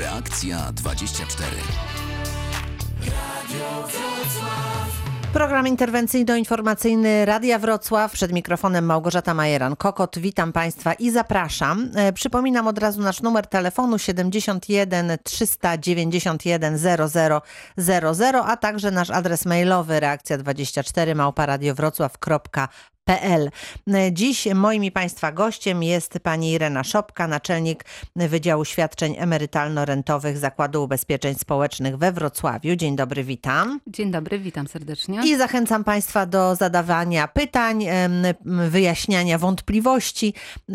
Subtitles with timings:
[0.00, 1.46] Reakcja 24.
[5.32, 8.12] Program interwencyjno-informacyjny Radia Wrocław.
[8.12, 10.18] Przed mikrofonem Małgorzata Majeran-Kokot.
[10.18, 11.90] Witam Państwa i zapraszam.
[11.94, 19.94] E, Przypominam od razu nasz numer telefonu 71 391 0000, a także nasz adres mailowy
[20.00, 22.68] reakcja24 małparadiowrocław.pl
[23.04, 23.50] PL.
[24.12, 27.84] Dziś moim i Państwa gościem jest pani Irena Szopka, naczelnik
[28.16, 32.76] Wydziału Świadczeń Emerytalno-Rentowych Zakładu Ubezpieczeń Społecznych we Wrocławiu.
[32.76, 33.80] Dzień dobry, witam.
[33.86, 35.20] Dzień dobry, witam serdecznie.
[35.24, 37.86] I zachęcam Państwa do zadawania pytań,
[38.68, 40.34] wyjaśniania wątpliwości.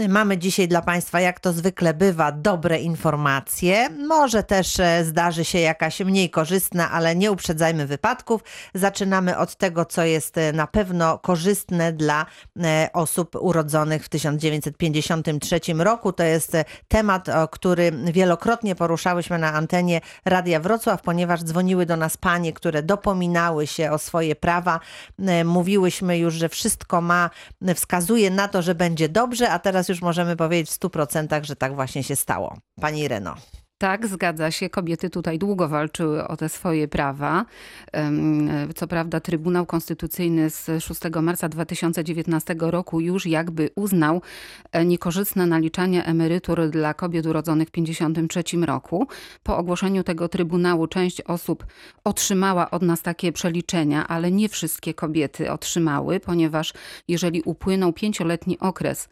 [0.09, 3.89] Mamy dzisiaj dla Państwa, jak to zwykle bywa, dobre informacje.
[3.89, 8.41] Może też e, zdarzy się jakaś mniej korzystna, ale nie uprzedzajmy wypadków.
[8.73, 12.14] Zaczynamy od tego, co jest e, na pewno korzystne dla
[12.63, 16.13] e, osób urodzonych w 1953 roku.
[16.13, 22.17] To jest e, temat, który wielokrotnie poruszałyśmy na antenie Radia Wrocław, ponieważ dzwoniły do nas
[22.17, 24.79] panie, które dopominały się o swoje prawa.
[25.19, 27.29] E, Mówiłyśmy już, że wszystko ma,
[27.75, 31.75] wskazuje na to, że będzie dobrze, a teraz już możemy powiedzieć w 100%, że tak
[31.75, 32.57] właśnie się stało.
[32.81, 33.35] Pani Ireno.
[33.77, 34.69] Tak, zgadza się.
[34.69, 37.45] Kobiety tutaj długo walczyły o te swoje prawa.
[38.75, 44.21] Co prawda Trybunał Konstytucyjny z 6 marca 2019 roku już jakby uznał
[44.71, 49.07] e, niekorzystne naliczanie emerytur dla kobiet urodzonych w 1953 roku.
[49.43, 51.65] Po ogłoszeniu tego Trybunału część osób
[52.03, 56.73] otrzymała od nas takie przeliczenia, ale nie wszystkie kobiety otrzymały, ponieważ
[57.07, 59.09] jeżeli upłynął pięcioletni okres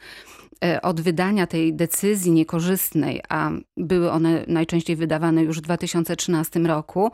[0.81, 7.11] od wydania tej decyzji niekorzystnej, a były one najczęściej wydawane już w 2013 roku,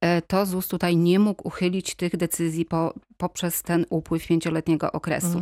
[0.00, 5.40] e, to ZUS tutaj nie mógł uchylić tych decyzji po, poprzez ten upływ pięcioletniego okresu.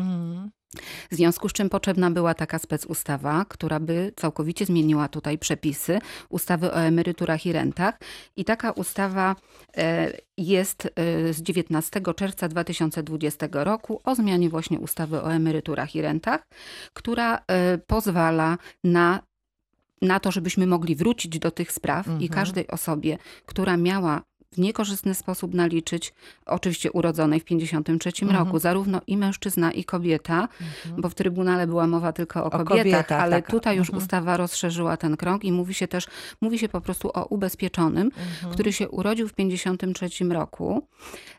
[1.10, 6.72] W związku z czym potrzebna była taka specustawa, która by całkowicie zmieniła tutaj przepisy ustawy
[6.72, 7.98] o emeryturach i rentach.
[8.36, 9.36] I taka ustawa
[9.76, 16.02] e, jest e, z 19 czerwca 2020 roku o zmianie właśnie ustawy o emeryturach i
[16.02, 16.46] rentach,
[16.92, 19.20] która e, pozwala na
[20.02, 24.22] na to, żebyśmy mogli wrócić do tych spraw i każdej osobie, która miała
[24.54, 26.14] w niekorzystny sposób naliczyć,
[26.46, 30.48] oczywiście urodzonej w 53 roku, zarówno i mężczyzna, i kobieta,
[30.98, 33.50] bo w Trybunale była mowa tylko o, kobietach, kobietach, ale tak.
[33.50, 34.02] tutaj już Mhm.
[34.04, 36.06] ustawa rozszerzyła ten krąg i mówi się też,
[36.40, 38.10] mówi się po prostu o ubezpieczonym,
[38.52, 40.86] który się urodził w 53 roku.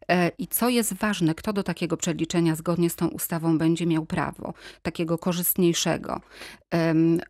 [0.09, 4.05] E, I co jest ważne, kto do takiego przeliczenia zgodnie z tą ustawą będzie miał
[4.05, 6.21] prawo, takiego korzystniejszego.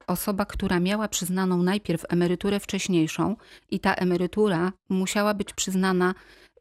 [0.08, 3.36] Osoba, która miała przyznaną najpierw emeryturę wcześniejszą
[3.72, 6.14] i ta emerytura musiała być przyznana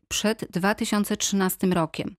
[0.09, 2.17] przed 2013 rokiem.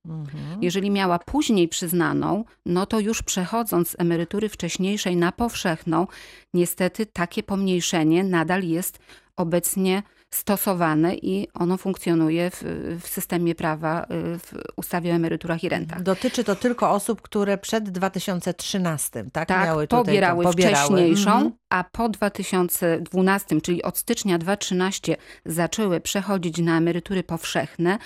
[0.62, 6.08] Jeżeli miała później przyznaną, no to już przechodząc z emerytury wcześniejszej na powszechną,
[6.54, 9.00] niestety takie pomniejszenie nadal jest
[9.38, 12.64] obecnie stosowane i ono funkcjonuje w,
[13.02, 16.04] w systemie prawa, y, w ustawie o emeryturach i rentach.
[16.04, 19.48] Dotyczy to tylko osób, które przed 2013, tak?
[19.48, 21.52] Tak, Miały tutaj pobierały, to, wcześniejszą, Mhm.
[21.70, 27.98] a po 2012, czyli od stycznia 2013 zaczęły przechodzić na emerytury powszechne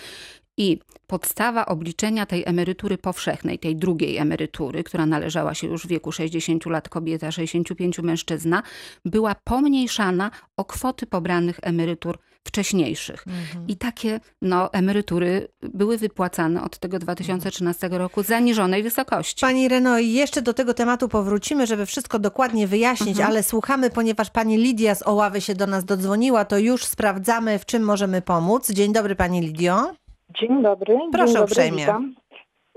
[0.60, 6.12] i podstawa obliczenia tej emerytury powszechnej, tej drugiej emerytury, która należała się już w wieku
[6.12, 8.64] 60 lat kobieta, 65 mężczyzna,
[9.06, 13.26] była pomniejszana o kwoty pobranych emerytur wcześniejszych.
[13.28, 13.68] Mhm.
[13.68, 19.42] I takie no, emerytury były wypłacane od tego 2013 roku zaniżonej wysokości.
[19.42, 23.28] Pani Reno, jeszcze do tego tematu powrócimy, żeby wszystko dokładnie wyjaśnić, Mhm.
[23.28, 27.66] ale słuchamy, ponieważ pani Lidia z Oławy się do nas dodzwoniła, to już sprawdzamy, w
[27.66, 28.72] czym możemy pomóc.
[28.72, 29.94] Dzień dobry pani Lidio.
[30.30, 31.00] Dzień dobry.
[31.12, 31.78] Proszę Dzień dobry, uprzejmie.
[31.78, 32.16] Witam.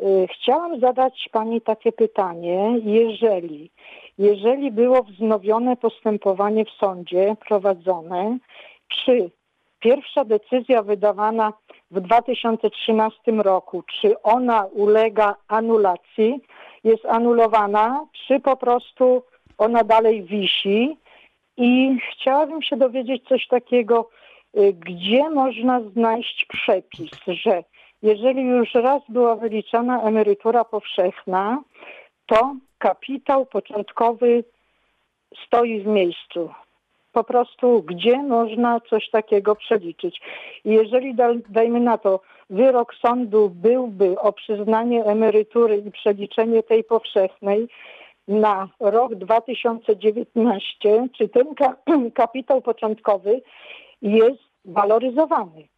[0.02, 2.80] Y, Chciałam zadać Pani takie pytanie.
[2.84, 3.70] Jeżeli,
[4.18, 8.38] jeżeli było wznowione postępowanie w sądzie prowadzone,
[8.88, 9.30] czy
[9.80, 11.52] pierwsza decyzja wydawana
[11.90, 16.40] w 2013 roku, czy ona ulega anulacji,
[16.84, 19.22] jest anulowana, czy po prostu
[19.58, 20.96] ona dalej wisi?
[21.56, 24.08] I chciałabym się dowiedzieć coś takiego,
[24.54, 27.64] gdzie można znaleźć przepis, że
[28.02, 31.62] jeżeli już raz była wyliczana emerytura powszechna,
[32.26, 34.44] to kapitał początkowy
[35.46, 36.50] stoi w miejscu.
[37.12, 40.20] Po prostu gdzie można coś takiego przeliczyć.
[40.64, 42.20] Jeżeli da- dajmy na to,
[42.50, 47.68] wyrok sądu byłby o przyznanie emerytury i przeliczenie tej powszechnej
[48.28, 51.76] na rok 2019, czy ten ka-
[52.14, 53.42] kapitał początkowy
[54.02, 55.68] jest waloryzowany.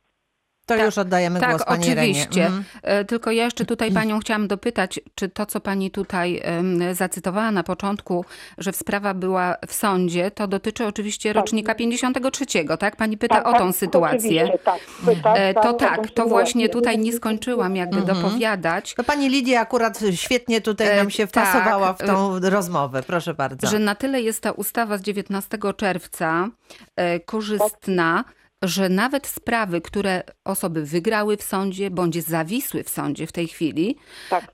[0.67, 2.47] To Tak, już oddajemy Tak, głos pani oczywiście.
[2.47, 2.65] Mhm.
[2.83, 7.51] E, Tylko ja jeszcze tutaj panią chciałam dopytać, czy to, co pani tutaj em, zacytowała
[7.51, 8.25] na początku,
[8.59, 12.45] że sprawa była w sądzie, to dotyczy oczywiście rocznika 53,
[12.79, 12.97] tak?
[12.97, 14.19] Pani pyta Tak, o tak, tą sytuację.
[14.43, 14.81] oczywiście, Tak,
[15.23, 16.31] tak, E, tak, To tak, to sytuację.
[16.31, 18.17] właśnie tutaj nie skończyłam jakby Mhm.
[18.23, 18.95] dopowiadać.
[18.95, 23.03] To pani Lidia akurat świetnie tutaj E, nam się tak, wpasowała w tą rozmowę.
[23.03, 23.67] Proszę bardzo.
[23.67, 26.49] że na tyle jest ta ustawa z 19 czerwca
[26.97, 28.25] e, korzystna,
[28.65, 33.97] że nawet sprawy, które osoby wygrały w sądzie bądź zawisły w sądzie w tej chwili,
[34.31, 34.53] Tak.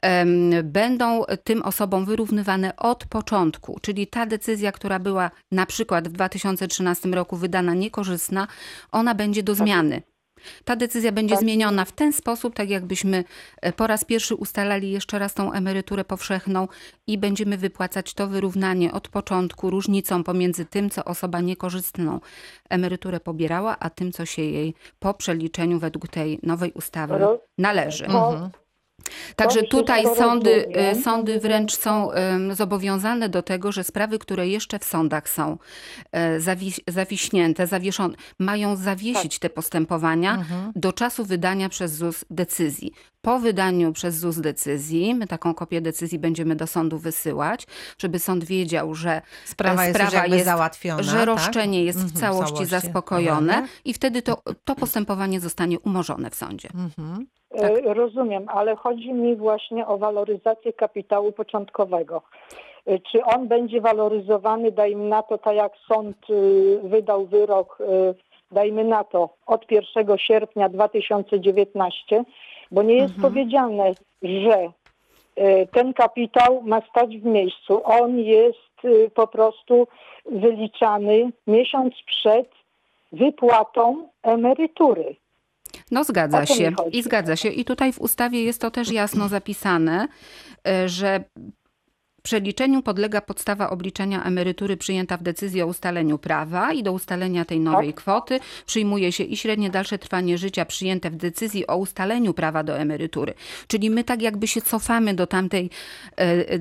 [0.64, 3.78] będą tym osobom wyrównywane od początku.
[3.82, 8.46] Czyli ta decyzja, która była na przykład w 2013 roku wydana niekorzystna,
[8.92, 10.02] ona będzie do zmiany.
[10.64, 11.40] Ta decyzja będzie Tak.
[11.44, 13.24] zmieniona w ten sposób, tak jakbyśmy
[13.60, 16.68] e, po raz pierwszy ustalali jeszcze raz tą emeryturę powszechną
[17.06, 22.20] i będziemy wypłacać to wyrównanie od początku różnicą pomiędzy tym, co osoba niekorzystną
[22.70, 27.14] emeryturę pobierała, a tym, co się jej po przeliczeniu według tej nowej ustawy
[27.58, 28.04] należy.
[28.06, 28.50] To, Mhm.
[29.36, 30.66] Także tutaj sądy,
[30.98, 32.08] y, sądy wręcz są
[32.52, 35.58] zobowiązane do tego, że sprawy, które jeszcze w sądach są
[36.12, 40.72] e, zawi- zawiśnięte, zawieszone, mają zawiesić te postępowania Mhm.
[40.76, 42.92] do czasu wydania przez ZUS decyzji.
[43.22, 47.66] Po wydaniu przez ZUS decyzji, my taką kopię decyzji będziemy do sądu wysyłać,
[47.98, 51.26] żeby sąd wiedział, że Sprawa jest już jakby załatwiona, że tak?
[51.26, 52.70] roszczenie jest w Mhm, w całości całości.
[52.70, 53.68] zaspokojone Mhm.
[53.84, 56.68] i wtedy to, to postępowanie zostanie umorzone w sądzie.
[56.74, 57.26] Mhm.
[57.58, 57.70] Tak.
[57.86, 62.22] e, Rozumiem, ale chodzi mi właśnie o waloryzację kapitału początkowego.
[62.86, 67.78] E, Czy on będzie waloryzowany, dajmy na to, tak jak sąd y, wydał wyrok,
[68.52, 72.24] dajmy na to, od 1 sierpnia 2019,
[72.70, 73.92] bo nie jest powiedziane,
[74.22, 74.72] że
[75.72, 77.80] ten kapitał ma stać w miejscu.
[77.84, 78.70] On jest
[79.14, 79.88] po prostu
[80.26, 82.48] wyliczany miesiąc przed
[83.12, 85.16] wypłatą emerytury.
[85.90, 86.72] No zgadza się.
[86.92, 87.48] I zgadza się.
[87.48, 90.08] I tutaj w ustawie jest to też jasno zapisane,
[90.68, 91.24] e, że
[92.22, 97.60] przeliczeniu podlega podstawa obliczenia emerytury przyjęta w decyzji o ustaleniu prawa i do ustalenia tej
[97.60, 98.40] nowej kwoty.
[98.66, 103.34] Przyjmuje się i średnie dalsze trwanie życia przyjęte w decyzji o ustaleniu prawa do emerytury.
[103.66, 105.70] Czyli my tak jakby się cofamy do tamtej
[106.18, 106.20] e,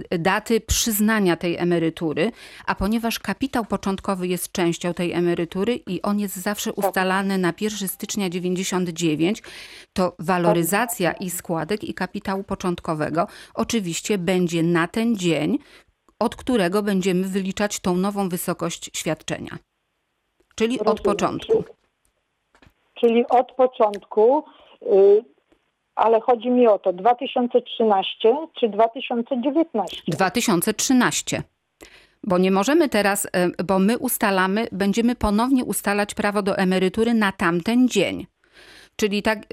[0.10, 2.32] e, daty przyznania tej emerytury,
[2.66, 7.88] a ponieważ kapitał początkowy jest częścią tej emerytury i on jest zawsze ustalany na 1
[7.88, 9.44] stycznia 99,
[9.94, 15.49] to waloryzacja i składek i kapitału początkowego oczywiście będzie na ten dzień,
[16.20, 19.58] od którego będziemy wyliczać tą nową wysokość świadczenia.
[20.56, 21.04] Czyli od Rozumiem.
[21.04, 21.64] początku.
[22.94, 24.44] Czyli, od początku,
[24.84, 25.24] y,
[25.96, 30.02] ale chodzi mi o to 2013 czy 2019?
[30.08, 31.44] 2013.
[32.24, 37.32] Bo nie możemy teraz, e, bo my ustalamy, będziemy ponownie ustalać prawo do emerytury na
[37.32, 38.28] tamten dzień.
[39.00, 39.46] Czyli tak e,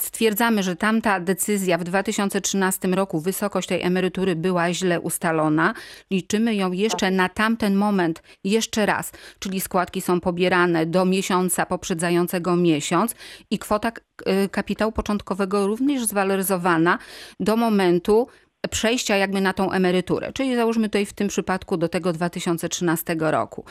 [0.00, 5.74] stwierdzamy, że tamta decyzja w 2013 roku, wysokość tej emerytury była źle ustalona.
[6.10, 9.12] Liczymy ją jeszcze na tamten moment jeszcze raz.
[9.38, 13.14] Czyli składki są pobierane do miesiąca poprzedzającego miesiąc
[13.50, 13.92] i kwota
[14.26, 16.98] e, kapitału początkowego również zwaloryzowana
[17.40, 18.26] do momentu
[18.70, 20.32] przejścia jakby na tą emeryturę.
[20.32, 23.64] Czyli załóżmy tutaj w tym przypadku do tego 2013 roku.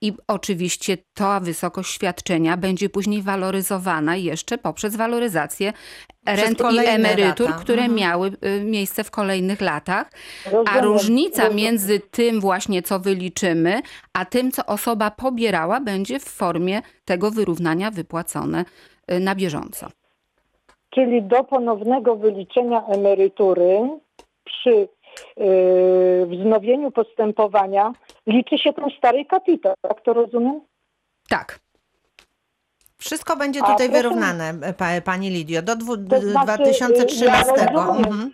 [0.00, 5.72] I oczywiście ta wysokość świadczenia będzie później waloryzowana jeszcze poprzez waloryzację
[6.26, 7.58] rent i emerytur, lata.
[7.62, 7.98] które Mhm.
[8.00, 10.10] miały y, miejsce w kolejnych latach.
[10.46, 11.64] A Rozumiem, różnica rozumiem.
[11.64, 13.80] między tym właśnie, co wyliczymy,
[14.12, 18.64] a tym, co osoba pobierała, będzie w formie tego wyrównania wypłacone
[19.12, 19.88] y, na bieżąco.
[20.90, 23.88] Czyli do ponownego wyliczenia emerytury
[24.64, 24.88] przy
[25.40, 27.92] y, wznowieniu postępowania
[28.26, 30.60] liczy się ten stary kapitał, tak to rozumiem?
[31.28, 31.58] Tak.
[32.98, 37.52] Wszystko będzie tutaj proszę- wyrównane, pa, pani Lidio, do dwu, To znaczy, 2013.
[37.56, 38.04] ja rozumiem.
[38.06, 38.32] Mhm.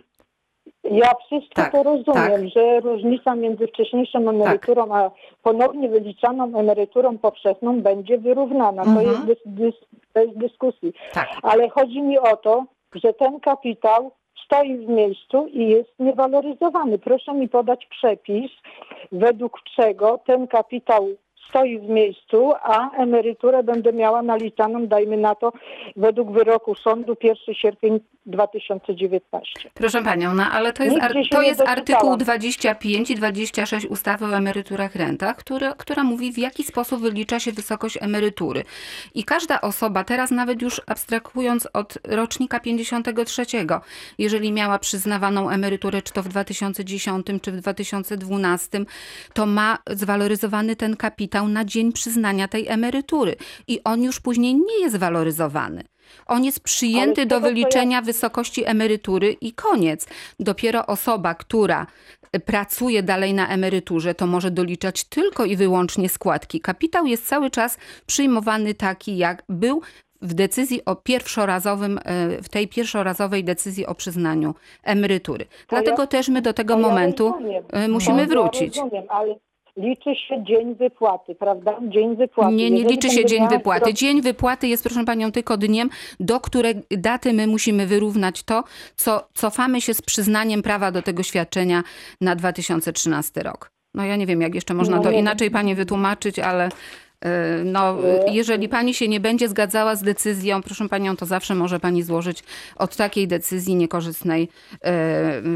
[0.83, 2.49] Ja wszystko Tak, to rozumiem, tak.
[2.55, 5.11] że różnica między wcześniejszą emeryturą a
[5.43, 8.83] ponownie wyliczaną emeryturą powszechną będzie wyrównana.
[8.83, 9.05] To, Mhm.
[9.07, 9.75] jest dys, dys,
[10.13, 10.93] bez dyskusji.
[11.13, 11.29] Tak.
[11.43, 14.11] Ale chodzi mi o to, że ten kapitał
[14.51, 16.99] stoi w miejscu i jest niewaloryzowany.
[16.99, 18.51] Proszę mi podać przepis,
[19.11, 21.07] według czego ten kapitał
[21.49, 25.51] stoi w miejscu, a emeryturę będę miała naliczaną, dajmy na to,
[25.95, 29.69] według wyroku sądu 1 sierpień 2019.
[29.73, 34.37] Proszę panią, no ale to jest, ar- to jest artykuł 25 i 26 ustawy o
[34.37, 38.63] emeryturach rentach, która, która mówi w jaki sposób wylicza się wysokość emerytury.
[39.13, 43.43] I każda osoba, teraz nawet już abstrahując od rocznika 53,
[44.17, 48.79] jeżeli miała przyznawaną emeryturę czy to w 2010 czy w 2012,
[49.33, 53.35] to ma zwaloryzowany ten kapitał na dzień przyznania tej emerytury
[53.67, 55.83] i on już później nie jest waloryzowany.
[56.27, 60.07] On jest przyjęty do co ja- wyliczenia wysokości emerytury i koniec.
[60.39, 61.87] Dopiero osoba, która
[62.45, 66.59] pracuje dalej na emeryturze, to może doliczać tylko i wyłącznie składki.
[66.61, 69.81] Kapitał jest cały czas przyjmowany taki, jak był
[70.21, 75.45] w decyzji o pierwszorazowym, e, w tej pierwszorazowej decyzji o przyznaniu emerytury.
[75.69, 77.63] Dlatego ja- też my do tego ja momentu rozumiem.
[77.71, 78.77] e, musimy Ja wrócić.
[78.77, 79.35] rozumiem, ale
[79.77, 81.79] liczy się dzień wypłaty, prawda?
[81.81, 82.55] Dzień wypłaty.
[82.55, 83.93] Nie, nie Jeżeli liczy się dzień wypłaty.
[83.93, 88.63] Dzień wypłaty jest, proszę panią, tylko dniem, do której daty my musimy wyrównać to,
[88.95, 91.83] co cofamy się z przyznaniem prawa do tego świadczenia
[92.21, 93.71] na 2013 rok.
[93.93, 96.69] No ja nie wiem, jak jeszcze można No to inaczej pani wytłumaczyć, ale
[97.65, 97.95] no,
[98.31, 102.43] jeżeli pani się nie będzie zgadzała z decyzją, proszę panią, to zawsze może pani złożyć
[102.77, 104.47] od takiej decyzji niekorzystnej,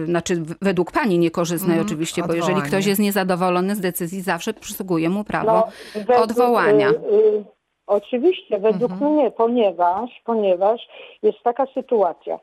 [0.02, 2.70] y, znaczy według pani niekorzystnej Mhm, oczywiście, bo jeżeli odwołanie.
[2.70, 5.68] ktoś jest niezadowolony z decyzji, zawsze przysługuje mu prawo No,
[6.02, 6.90] według, odwołania.
[6.90, 7.44] y, y,
[7.88, 9.12] Oczywiście, według Mhm.
[9.14, 10.82] mnie, ponieważ, ponieważ
[11.24, 12.36] jest taka sytuacja.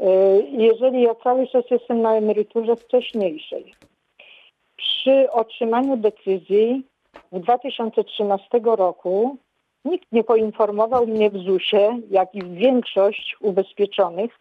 [0.00, 0.02] Y,
[0.50, 3.74] Jeżeli ja cały czas jestem na emeryturze wcześniejszej,
[4.76, 6.82] przy otrzymaniu decyzji
[7.32, 9.38] w 2013 roku
[9.84, 14.38] nikt nie poinformował mnie w ZUS-ie, jak i większość ubezpieczonych,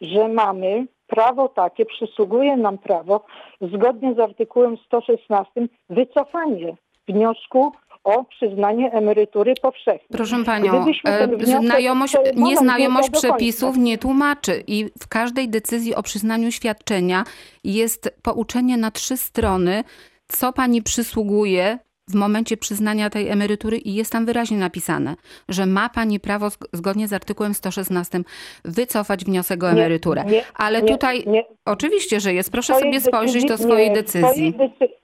[0.00, 3.24] że mamy prawo takie, przysługuje nam prawo
[3.60, 6.76] zgodnie z artykułem 116 wycofanie
[7.08, 7.72] wniosku
[8.04, 10.08] o przyznanie emerytury powszechnej.
[10.12, 11.28] Proszę panią, e,
[11.62, 17.24] znajomość, nieznajomość przepisów nie tłumaczy i w każdej decyzji o przyznaniu świadczenia
[17.64, 19.84] jest pouczenie na trzy strony,
[20.28, 25.16] co pani przysługuje w momencie przyznania tej emerytury i jest tam wyraźnie napisane,
[25.48, 28.20] że ma pani prawo zg- zgodnie z artykułem 116
[28.64, 30.24] wycofać wniosek o Nie, emeryturę.
[30.24, 31.44] nie, Ale nie, tutaj nie.
[31.64, 32.50] oczywiście, że jest.
[32.52, 34.52] Proszę sobie spojrzeć do swojej nie, decyzji.
[34.52, 35.03] Swojej, decy-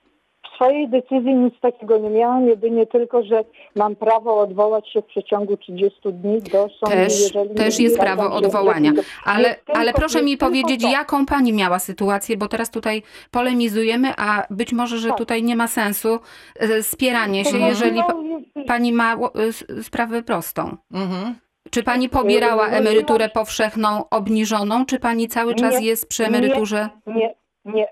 [0.61, 3.43] swojej decyzji nic takiego nie miałam, jedynie tylko, że
[3.75, 6.95] mam prawo odwołać się w przeciągu 30 dni do sądu.
[6.95, 8.91] Też, jeżeli też nie jest prawo odwołania.
[9.25, 10.89] Ale, Jest tylko- ale proszę jest mi tylko powiedzieć, to.
[10.91, 13.01] jaką pani miała sytuację, bo teraz tutaj
[13.31, 15.17] polemizujemy, a być może, że Tak.
[15.17, 16.19] tutaj nie ma sensu
[16.59, 18.15] e, spieranie się, jeżeli pa-
[18.67, 20.77] pani ma e, sprawę prostą.
[20.93, 21.35] Mhm.
[21.69, 26.27] Czy pani pobierała emeryturę powszechną obniżoną, czy pani cały czas Nie, jest przy nie.
[26.29, 26.89] emeryturze?
[27.07, 27.33] Nie,
[27.65, 27.87] nie.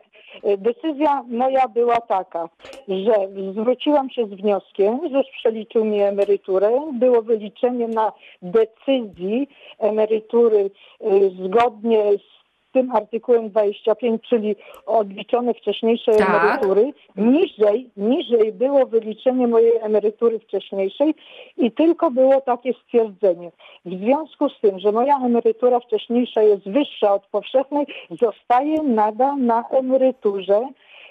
[0.57, 2.49] Decyzja moja była taka,
[2.87, 3.13] że
[3.51, 6.91] zwróciłam się z wnioskiem, że przeliczył mi emeryturę.
[6.93, 9.47] Było wyliczenie na decyzji
[9.79, 10.57] emerytury
[11.01, 12.38] y, zgodnie z
[12.71, 16.29] tym artykułem 25, czyli odliczone wcześniejsze Tak.
[16.29, 16.93] emerytury.
[17.15, 21.15] Niżej, niżej było wyliczenie mojej emerytury wcześniejszej
[21.57, 23.51] i tylko było takie stwierdzenie.
[23.85, 27.85] W związku z tym, że moja emerytura wcześniejsza jest wyższa od powszechnej,
[28.21, 30.67] zostaje nadal na emeryturze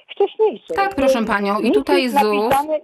[0.08, 0.76] wcześniejszej.
[0.76, 1.60] Tak, proszę panią.
[1.60, 2.80] I tutaj jest ZUS napisane-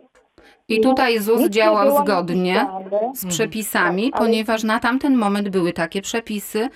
[0.69, 2.67] I tutaj ZUS nic działał zgodnie.
[3.15, 6.69] z przepisami, Tak, ale- ponieważ na tamten moment były takie przepisy.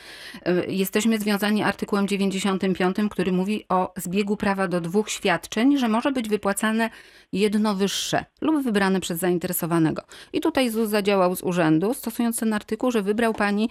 [0.48, 6.12] Y, Jesteśmy związani artykułem 95, który mówi o zbiegu prawa do dwóch świadczeń, że może
[6.12, 6.90] być wypłacane
[7.32, 10.02] jedno wyższe lub wybrane przez zainteresowanego.
[10.32, 13.68] I tutaj ZUS zadziałał z urzędu, stosując ten artykuł, że wybrał pani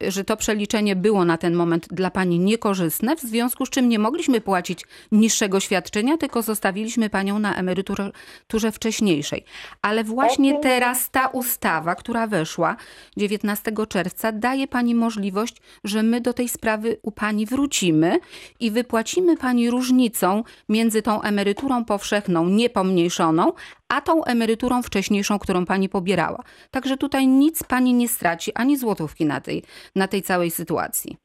[0.00, 3.98] że to przeliczenie było na ten moment dla pani niekorzystne, w związku z czym nie
[3.98, 9.44] mogliśmy płacić niższego świadczenia, tylko zostawiliśmy panią na emeryturze wcześniejszej.
[9.82, 12.76] Ale właśnie teraz ta ustawa, która weszła
[13.16, 18.18] 19 czerwca, daje pani możliwość, że my do tej sprawy u pani wrócimy
[18.60, 23.52] i wypłacimy pani różnicą między tą emeryturą powszechną, niepomniejszoną,
[23.88, 26.42] a tą emeryturą wcześniejszą, którą pani pobierała.
[26.70, 29.62] Także tutaj nic pani nie straci, ani złotówki na tej,
[29.96, 31.16] na tej całej sytuacji.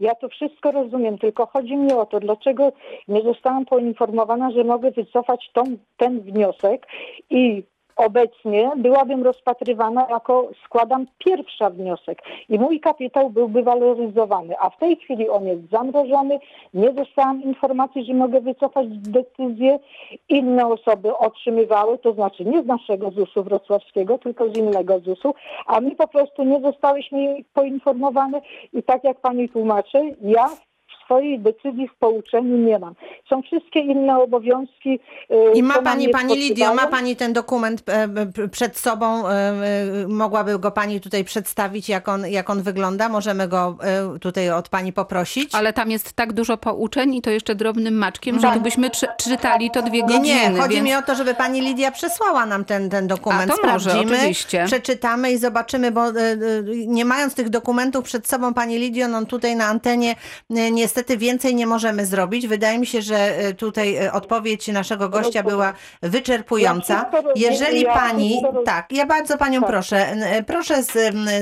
[0.00, 2.72] Ja to wszystko rozumiem, tylko chodzi mi o to, dlaczego
[3.08, 5.62] nie zostałam poinformowana, że mogę wycofać tą,
[5.96, 6.86] ten wniosek
[7.30, 7.62] i
[8.00, 12.22] obecnie byłabym rozpatrywana jako składam pierwsza wniosek.
[12.48, 16.38] I mój kapitał byłby waloryzowany, a w tej chwili on jest zamrożony,
[16.74, 19.78] nie dostałam informacji, że mogę wycofać decyzję,
[20.28, 25.34] inne osoby otrzymywały, to znaczy nie z naszego ZUS-u wrocławskiego, tylko z innego ZUS-u,
[25.66, 28.40] a my po prostu nie zostałyśmy poinformowane.
[28.72, 30.48] I tak jak pani tłumaczy, ja
[31.10, 32.94] swojej decyzji w pouczeniu nie mam.
[33.30, 35.00] Są wszystkie inne obowiązki.
[35.30, 39.32] y, I ma pani, pani Lidio, ma pani ten dokument e, p- przed sobą, e,
[39.32, 43.08] e, mogłaby go pani tutaj przedstawić, jak on, jak on wygląda?
[43.08, 43.76] Możemy go
[44.14, 45.54] e, tutaj od pani poprosić?
[45.54, 48.50] Ale tam jest tak dużo pouczeń i to jeszcze drobnym maczkiem, że Tak.
[48.54, 50.22] gdybyśmy czy, czytali to dwie Nie, godziny.
[50.50, 50.86] nie, chodzi więc...
[50.86, 53.52] mi o to, żeby pani Lidia przesłała nam ten, ten dokument.
[53.52, 54.64] A, to może, oczywiście.
[54.66, 56.36] przeczytamy i zobaczymy, bo e, e,
[56.86, 60.14] nie mając tych dokumentów przed sobą, pani Lidio, no tutaj na antenie
[60.50, 62.46] e, niestety niestety więcej nie możemy zrobić.
[62.46, 67.10] Wydaje mi się, że e, tutaj e, odpowiedź naszego gościa była wyczerpująca.
[67.36, 69.70] Jeżeli pani, tak, ja bardzo panią Tak.
[69.70, 70.92] proszę, e, proszę z,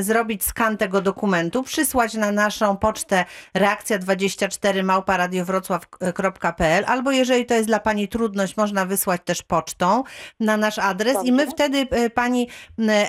[0.06, 3.24] zrobić skan tego dokumentu, przysłać na naszą pocztę
[3.54, 10.04] reakcja 24 małparadiowrocław.pl albo jeżeli to jest dla pani trudność, można wysłać też pocztą
[10.40, 12.48] na nasz adres i my wtedy pani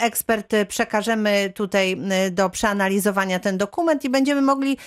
[0.02, 1.98] ekspert przekażemy tutaj
[2.32, 4.78] do przeanalizowania ten dokument i będziemy mogli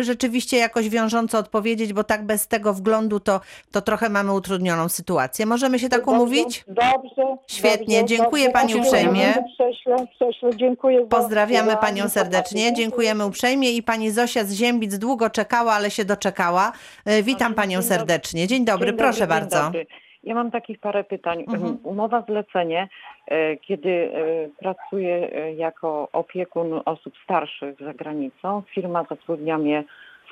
[0.00, 3.40] rzeczywiście jakoś wiążąco odpowiedzieć, bo tak bez tego wglądu to,
[3.72, 5.46] to trochę mamy utrudnioną sytuację.
[5.46, 6.64] Możemy się tak umówić?
[6.68, 7.36] Dobrze.
[7.46, 8.60] Świetnie, dobrze, dziękuję dobrze.
[8.60, 9.34] pani uprzejmie.
[9.54, 11.06] Prześlę, prześlę, dziękuję.
[11.06, 16.72] Pozdrawiamy panią serdecznie, dziękujemy uprzejmie i pani Zosia z Ziębic długo czekała, ale się doczekała.
[17.06, 17.96] E, Witam panią Dzień dobry.
[17.96, 18.46] serdecznie.
[18.46, 19.62] Dzień dobry, proszę dzień bardzo.
[19.62, 19.86] Dobry.
[20.22, 21.40] Ja mam takich parę pytań.
[21.40, 21.78] Mhm.
[21.82, 22.88] Umowa zlecenie,
[23.28, 25.16] e, kiedy e, pracuję
[25.56, 29.84] jako opiekun osób starszych za granicą, firma zatrudnia mnie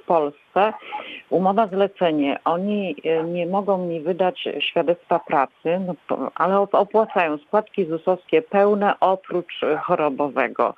[0.03, 0.42] w Polsce.
[1.31, 5.95] Umowa zlecenie, oni e, nie mogą mi wydać świadectwa pracy, no,
[6.35, 10.75] ale op- opłacają składki ZUS-owskie pełne oprócz chorobowego.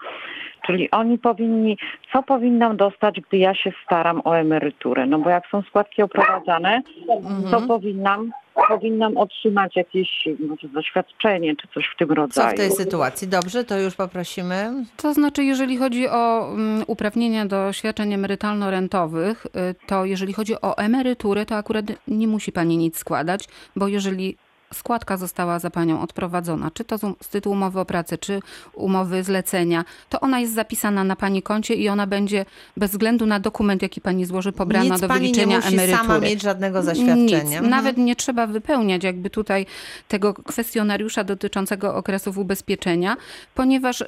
[0.66, 1.78] Czyli oni powinni,
[2.12, 5.06] co powinnam dostać, gdy ja się staram o emeryturę?
[5.06, 7.68] No bo jak są składki oprowadzane, to Mhm.
[7.68, 8.30] powinnam,
[8.68, 12.50] powinnam otrzymać jakieś może zaświadczenie czy coś w tym Co rodzaju.
[12.50, 13.28] w tej sytuacji?
[13.28, 14.70] Dobrze, to już poprosimy.
[14.96, 20.78] To znaczy, jeżeli chodzi o mm, uprawnienia do świadczeń emerytalno-rentowych, y, to jeżeli chodzi o
[20.78, 24.36] emeryturę, to akurat nie musi pani nic składać, bo jeżeli
[24.74, 28.40] składka została za panią odprowadzona, czy to z z tytułu umowy o pracę, czy
[28.74, 32.44] umowy zlecenia, to ona jest zapisana na pani koncie i ona będzie
[32.76, 35.98] bez względu na dokument, jaki pani złoży, pobrana Nic do pani nie wyliczenia musi emerytury.
[36.08, 37.16] sama mieć żadnego zaświadczenia.
[37.42, 37.52] Nic.
[37.52, 37.70] Mhm.
[37.70, 39.66] Nawet nie trzeba wypełniać jakby tutaj
[40.08, 43.16] tego kwestionariusza dotyczącego okresów ubezpieczenia,
[43.54, 44.06] ponieważ y,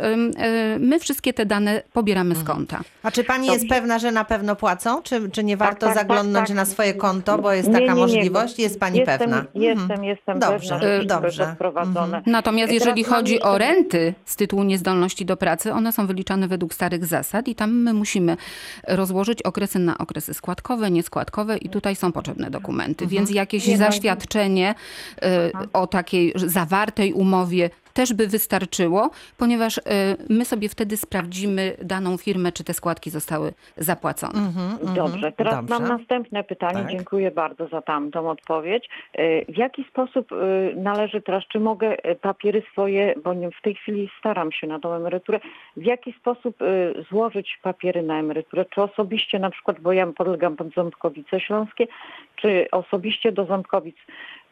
[0.80, 2.56] my wszystkie te dane pobieramy z Mhm.
[2.56, 2.80] konta.
[3.02, 5.02] A czy pani jest pewna, że na pewno płacą?
[5.02, 6.56] Czy, czy nie warto tak, tak, zaglądnąć tak.
[6.56, 8.00] na swoje konto, bo jest Nie, taka nie, nie.
[8.00, 8.58] możliwość?
[8.58, 9.44] Jest pani jestem, pewna?
[9.54, 10.04] Jestem, Mhm.
[10.04, 11.42] jestem Dobrze, wszystko dobrze.
[11.42, 12.22] jest odprowadzone.
[12.26, 16.74] Natomiast Teraz jeżeli chodzi o renty z tytułu niezdolności do pracy, one są wyliczane według
[16.74, 18.36] starych zasad i tam my musimy
[18.88, 23.06] rozłożyć okresy na okresy składkowe, nieskładkowe i tutaj są potrzebne dokumenty.
[23.06, 24.74] Więc jakieś Nie ma- zaświadczenie
[25.24, 25.26] y,
[25.72, 29.82] o takiej zawartej umowie też by wystarczyło, ponieważ y,
[30.28, 34.38] my sobie wtedy sprawdzimy daną firmę, czy te składki zostały zapłacone.
[34.38, 34.94] Mhm, mhm.
[34.94, 35.74] Dobrze, teraz Dobrze.
[35.74, 36.82] mam następne pytanie.
[36.82, 36.90] Tak.
[36.90, 38.88] Dziękuję bardzo za tamtą odpowiedź.
[39.14, 40.36] E, W jaki sposób e,
[40.76, 45.40] należy teraz, czy mogę papiery swoje, bo w tej chwili staram się na tą emeryturę,
[45.76, 46.56] w jaki sposób
[47.10, 48.64] złożyć papiery na emeryturę?
[48.64, 51.86] Czy osobiście na przykład, bo ja podlegam pod Ząbkowice Śląskie,
[52.36, 53.96] czy osobiście do Ząbkowic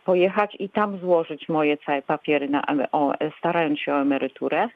[0.05, 2.63] pojechać i tam złożyć moje całe papiery, na,
[2.93, 4.69] o, starając się o emeryturę?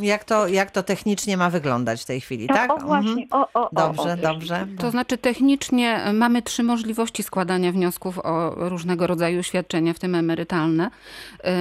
[0.00, 2.72] Jak to, jak to technicznie ma wyglądać w tej chwili, tak?
[2.72, 4.66] O właśnie, o, o, o, Dobrze, o, dobrze.
[4.78, 10.90] To znaczy technicznie mamy trzy możliwości składania wniosków o różnego rodzaju świadczenia, w tym emerytalne,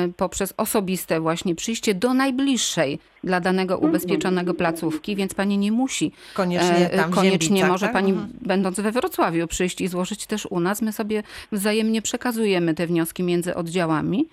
[0.10, 6.12] y, poprzez osobiste właśnie przyjście do najbliższej dla danego ubezpieczonego placówki, więc pani nie musi
[6.34, 7.94] Koniecznie e, tam koniecznie Ziębicach, może tak?
[7.94, 8.30] pani Mhm.
[8.42, 10.82] będąc we Wrocławiu przyjść i złożyć też u nas.
[10.82, 14.28] My sobie wzajemnie przekazujemy te wnioski między oddziałami.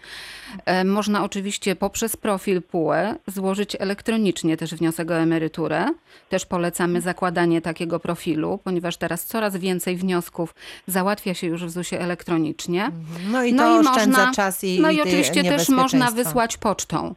[0.64, 5.86] E, Można oczywiście poprzez profil PUE złożyć elektronicznie też wniosek o emeryturę.
[6.28, 10.54] Też polecamy zakładanie takiego profilu, ponieważ teraz coraz więcej wniosków
[10.86, 12.90] załatwia się już w ZUS-ie elektronicznie.
[13.30, 17.14] No i to oszczędza można- czas i No i i oczywiście też można wysłać pocztą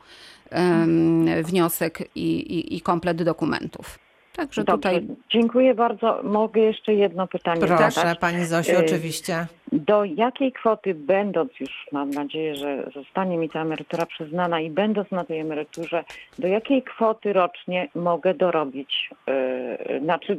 [1.43, 3.99] wniosek i, i, i komplet dokumentów.
[4.35, 6.19] Także Dobrze, tutaj dziękuję bardzo.
[6.23, 8.19] Mogę jeszcze jedno pytanie Proszę, zadać?
[8.19, 9.47] pani Zosiu, Y, oczywiście.
[9.71, 15.11] Do jakiej kwoty, będąc już, mam nadzieję, że zostanie mi ta emerytura przyznana i będąc
[15.11, 16.03] na tej emeryturze,
[16.39, 19.09] do jakiej kwoty rocznie mogę dorobić,
[19.89, 20.37] yy, znaczy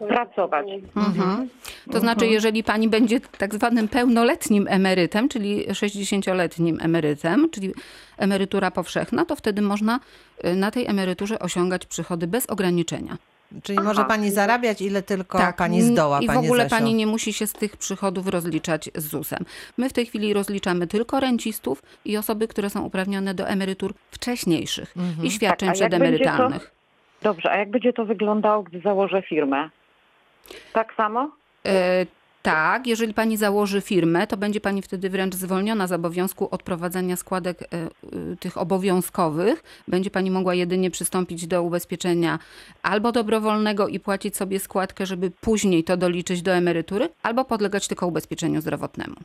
[0.00, 0.66] yy, pracować?
[0.96, 1.48] Mhm.
[1.92, 7.72] To znaczy, jeżeli pani będzie tak zwanym pełnoletnim emerytem, czyli 60-letnim emerytem, czyli
[8.18, 10.00] emerytura powszechna, to wtedy można
[10.44, 13.16] y, na tej emeryturze osiągać przychody bez ograniczenia.
[13.62, 16.76] Czyli może pani zarabiać ile tylko Tak, pani zdoła, I w ogóle Zosiu.
[16.76, 19.44] pani nie musi się z tych przychodów rozliczać z ZUS-em.
[19.78, 24.94] My w tej chwili rozliczamy tylko rencistów i osoby, które są uprawnione do emerytur wcześniejszych
[24.96, 25.26] Mhm.
[25.26, 26.24] i świadczeń Tak, a jak będzie to?
[26.24, 26.70] przedemerytalnych.
[27.22, 29.70] Dobrze, a jak będzie to wyglądało, gdy założę firmę?
[30.72, 31.30] Tak samo?
[31.66, 32.06] E,
[32.42, 37.62] Tak, jeżeli pani założy firmę, to będzie pani wtedy wręcz zwolniona z obowiązku odprowadzania składek
[37.62, 37.66] e,
[38.32, 39.64] y, tych obowiązkowych.
[39.88, 42.38] Będzie pani mogła jedynie przystąpić do ubezpieczenia
[42.82, 48.06] albo dobrowolnego i płacić sobie składkę, żeby później to doliczyć do emerytury, albo podlegać tylko
[48.06, 49.16] ubezpieczeniu zdrowotnemu.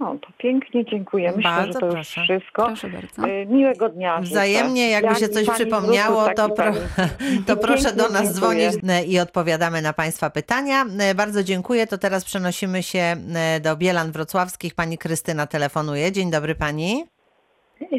[0.00, 1.32] No to pięknie, dziękuję.
[1.36, 2.22] Myślę, Bardzo że to już proszę.
[2.22, 2.66] wszystko.
[2.66, 3.28] Proszę bardzo.
[3.28, 4.20] Y, Miłego dnia.
[4.20, 6.72] Wzajemnie, jakby Ja się coś przypomniało, to, pro,
[7.46, 8.70] to proszę do nas dziękuję.
[8.70, 10.84] dzwonić e, i odpowiadamy na Państwa pytania.
[11.00, 11.86] E, Bardzo dziękuję.
[11.86, 13.16] To teraz przenosimy się
[13.62, 14.74] do Bielan Wrocławskich.
[14.74, 16.12] Pani Krystyna telefonuje.
[16.12, 17.04] Dzień dobry Pani.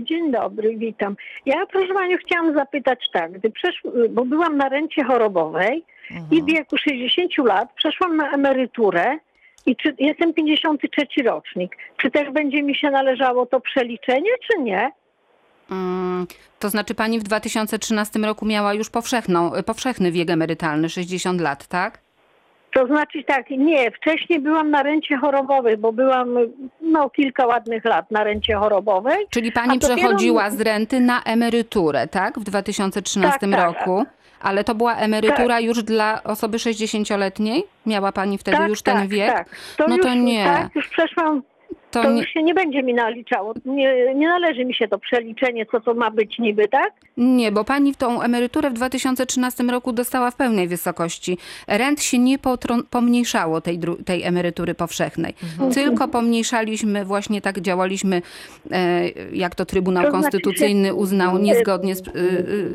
[0.01, 1.15] Dzień dobry, witam.
[1.45, 3.81] Ja, proszę Panią, chciałam zapytać tak, gdy przesz...
[4.10, 5.84] bo byłam na rencie chorobowej
[6.31, 9.17] i w wieku 60 lat przeszłam na emeryturę
[9.65, 11.78] i czy jestem 53 rocznik.
[11.97, 14.91] Czy też będzie mi się należało to przeliczenie, czy nie?
[15.71, 16.28] Mm,
[16.60, 21.99] To znaczy pani w 2013 roku miała już powszechną, powszechny wiek emerytalny, 60 lat, tak?
[22.73, 26.36] To znaczy tak, nie, wcześniej byłam na rencie chorobowej, bo byłam
[26.82, 29.25] no kilka ładnych lat na rencie chorobowej.
[29.30, 32.39] Czyli pani A dopiero- przechodziła z renty na emeryturę, tak?
[32.39, 33.65] W 2013 Tak, tak.
[33.65, 34.06] roku.
[34.41, 37.63] Ale to była emerytura już dla osoby 60-letniej?
[37.86, 39.34] Miała pani wtedy tak, już tak, ten wiek?
[39.34, 39.50] Tak.
[39.78, 40.43] To No już, to nie.
[40.45, 41.41] Tak, już przeszłam
[41.95, 43.53] To To nie, już się nie będzie mi naliczało.
[43.65, 46.91] Nie, nie należy mi się to przeliczenie, co to ma być niby, tak?
[47.17, 51.38] nie, bo pani w tą emeryturę w 2013 roku dostała w pełnej wysokości.
[51.67, 55.34] Rent się nie potron- pomniejszało tej, dru- tej emerytury powszechnej.
[55.43, 55.71] Mhm.
[55.71, 58.21] Tylko pomniejszaliśmy, właśnie tak działaliśmy,
[58.71, 62.12] e, jak to Trybunał To znaczy Konstytucyjny się- uznał niezgodnie, z, y,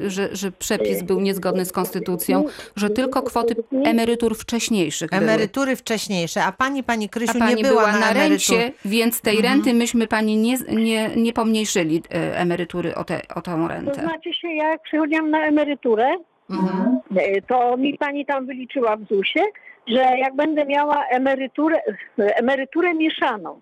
[0.04, 2.44] y, że, że przepis był niezgodny z Konstytucją,
[2.76, 3.54] że tylko kwoty
[3.84, 5.22] emerytur wcześniejszych były.
[5.22, 9.09] Emerytury wcześniejsze, a Pani, Pani A Krysiu, pani nie była, była na emerytur- rencie, więc
[9.20, 13.68] tej renty myśmy pani nie, nie, nie pomniejszyli e, emerytury o, te, o tą To
[13.68, 13.94] rentę.
[13.94, 16.08] znaczy się, ja jak przychodziłam na emeryturę,
[16.50, 16.98] Mhm.
[17.16, 19.44] e, to mi pani tam wyliczyła w ZUS-ie,
[19.86, 21.80] że jak będę miała emeryturę,
[22.18, 23.60] emeryturę mieszaną,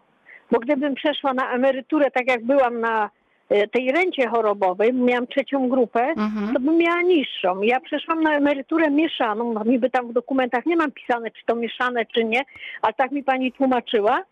[0.50, 3.10] bo gdybym przeszła na emeryturę tak jak byłam na
[3.48, 6.54] e, tej rencie chorobowej, miałam trzecią grupę, Mhm.
[6.54, 7.62] to bym miała niższą.
[7.62, 11.54] Ja przeszłam na emeryturę mieszaną, no niby tam w dokumentach nie mam pisane, czy to
[11.56, 12.42] mieszane, czy nie,
[12.82, 14.22] ale tak mi pani tłumaczyła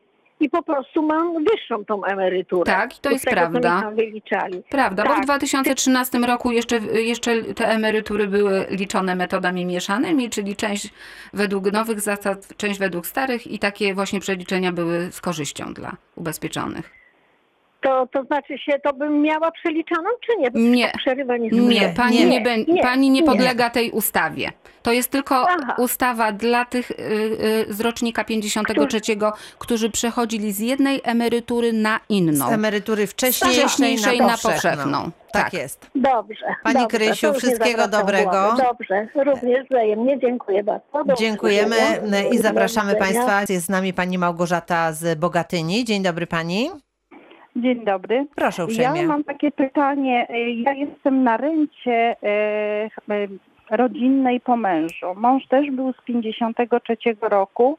[0.40, 2.72] i po prostu mam wyższą tą emeryturę.
[2.72, 3.92] Tak, to jest tego, prawda.
[4.68, 5.24] Prawda, bo w Tak.
[5.24, 10.90] 2013 roku jeszcze, jeszcze te emerytury były liczone metodami mieszanymi, czyli część
[11.32, 16.95] według nowych zasad, część według starych i takie właśnie przeliczenia były z korzyścią dla ubezpieczonych.
[17.80, 20.50] To, to znaczy się, to bym miała przeliczaną, czy nie?
[20.50, 20.84] Bo Nie.
[20.86, 21.50] tak Przerywa nie,
[21.96, 23.26] pani nie, nie, bę- nie, pani nie nie.
[23.26, 24.52] podlega tej ustawie.
[24.82, 25.74] To jest tylko Aha.
[25.78, 26.94] ustawa dla tych y,
[27.68, 29.00] y, z rocznika 53,
[29.58, 32.48] którzy przechodzili z jednej emerytury na inną.
[32.48, 35.10] Z emerytury wcześniejszej, wcześniejszej na na powszechną.
[35.32, 35.52] Tak, Tak.
[35.52, 35.86] jest.
[35.94, 36.46] Dobrze.
[36.62, 38.54] Pani dobrze, Krysiu, wszystkiego dobrego.
[38.58, 40.18] Dobrze, również wzajemnie.
[40.20, 41.04] Dziękuję bardzo.
[41.04, 41.76] Do Dziękujemy
[42.32, 42.96] i zapraszamy.
[42.96, 43.40] Państwa.
[43.48, 45.84] Jest z nami Pani Małgorzata z Bogatyni.
[45.84, 46.70] Dzień dobry Pani.
[47.56, 48.26] Dzień dobry.
[48.34, 49.00] Proszę uprzejmie.
[49.00, 50.26] Ja mam takie pytanie.
[50.56, 52.16] Ja jestem na rencie
[53.10, 53.28] y,
[53.70, 55.06] rodzinnej po mężu.
[55.16, 57.78] Mąż też był z 53 roku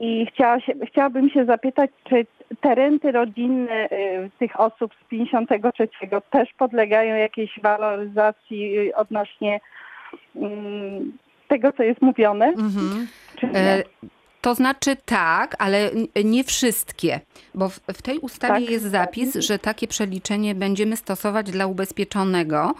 [0.00, 2.26] i chciała się, chciałabym się zapytać, czy
[2.60, 5.88] te renty rodzinne y, tych osób z 53
[6.30, 9.60] też podlegają jakiejś waloryzacji odnośnie
[10.36, 11.12] mm,
[11.48, 12.46] tego, co jest mówione?
[12.46, 13.06] Mhm.
[13.36, 13.58] Czy nie?
[13.58, 13.82] E,
[14.42, 15.90] To znaczy tak, ale
[16.24, 17.20] nie wszystkie,
[17.54, 18.70] bo w, w tej ustawie Tak.
[18.70, 22.74] jest zapis, że takie przeliczenie będziemy stosować dla ubezpieczonego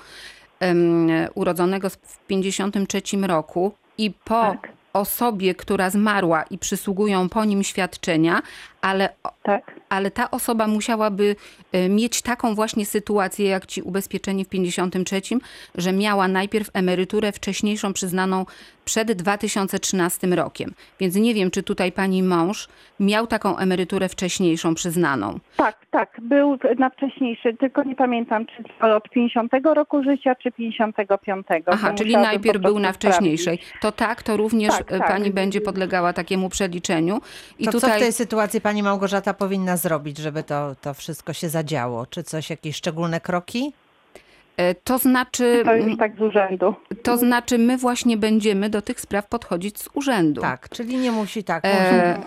[0.60, 4.72] em, urodzonego w 53 roku i po Tak.
[4.92, 8.42] osobie, która zmarła i przysługują po nim świadczenia,
[8.82, 9.08] ale
[9.42, 9.80] Tak.
[9.88, 11.36] ale ta osoba musiałaby
[11.72, 15.20] e, mieć taką właśnie sytuację, jak ci ubezpieczeni w 53,
[15.74, 18.46] że miała najpierw emeryturę wcześniejszą przyznaną
[18.84, 20.74] przed 2013 rokiem.
[21.00, 22.68] Więc nie wiem, czy tutaj pani mąż
[23.00, 25.38] miał taką emeryturę wcześniejszą przyznaną.
[25.56, 31.46] Tak, tak, był na wcześniejszy, tylko nie pamiętam, czy od 50 roku życia, czy 55.
[31.66, 33.58] Aha, To czyli najpierw był na wcześniejszej.
[33.80, 35.08] To tak, to również Tak, e, tak.
[35.08, 37.20] pani będzie podlegała takiemu przeliczeniu.
[37.58, 41.32] I To co tutaj w tej sytuacji Pani Małgorzata powinna zrobić, żeby to, to wszystko
[41.32, 42.06] się zadziało?
[42.06, 43.72] Czy coś, jakieś szczególne kroki?
[44.56, 46.74] E, to znaczy, To jest tak z urzędu.
[47.02, 50.40] to znaczy my właśnie będziemy do tych spraw podchodzić z urzędu.
[50.40, 51.64] Tak, czyli nie musi tak.
[51.66, 52.18] E,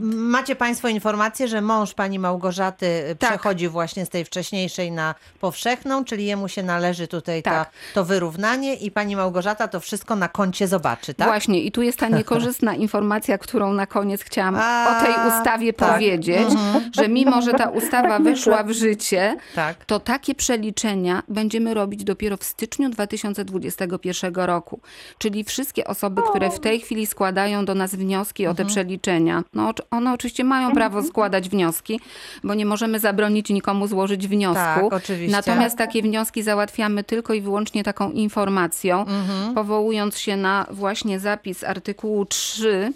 [0.00, 3.30] macie Państwo informację, że mąż pani Małgorzaty y, Tak.
[3.30, 7.70] przechodzi właśnie z tej wcześniejszej na powszechną, czyli jemu się należy tutaj ta, Tak.
[7.94, 11.28] to wyrównanie i pani Małgorzata to wszystko na koncie zobaczy, tak?
[11.28, 15.72] Właśnie, i tu jest ta niekorzystna informacja, którą na koniec chciałam A, o tej ustawie
[15.72, 15.92] tak.
[15.92, 16.90] powiedzieć, Mhm.
[16.96, 18.64] że mimo, że ta ustawa Tak myślę.
[18.64, 19.84] w życie, Tak.
[19.84, 24.80] to takie przeliczenia będziemy robić dopiero w styczniu 2021 roku.
[25.18, 29.72] Czyli wszystkie osoby, które w tej chwili składają do nas wnioski o te przeliczenia, no
[29.90, 32.00] one oczywiście mają prawo składać wnioski,
[32.44, 34.54] bo nie możemy zabronić nikomu złożyć wniosku.
[34.64, 35.32] Tak, oczywiście.
[35.36, 39.54] Natomiast takie wnioski załatwiamy tylko i wyłącznie taką informacją, Mhm.
[39.54, 42.92] powołując się na właśnie zapis artykułu 3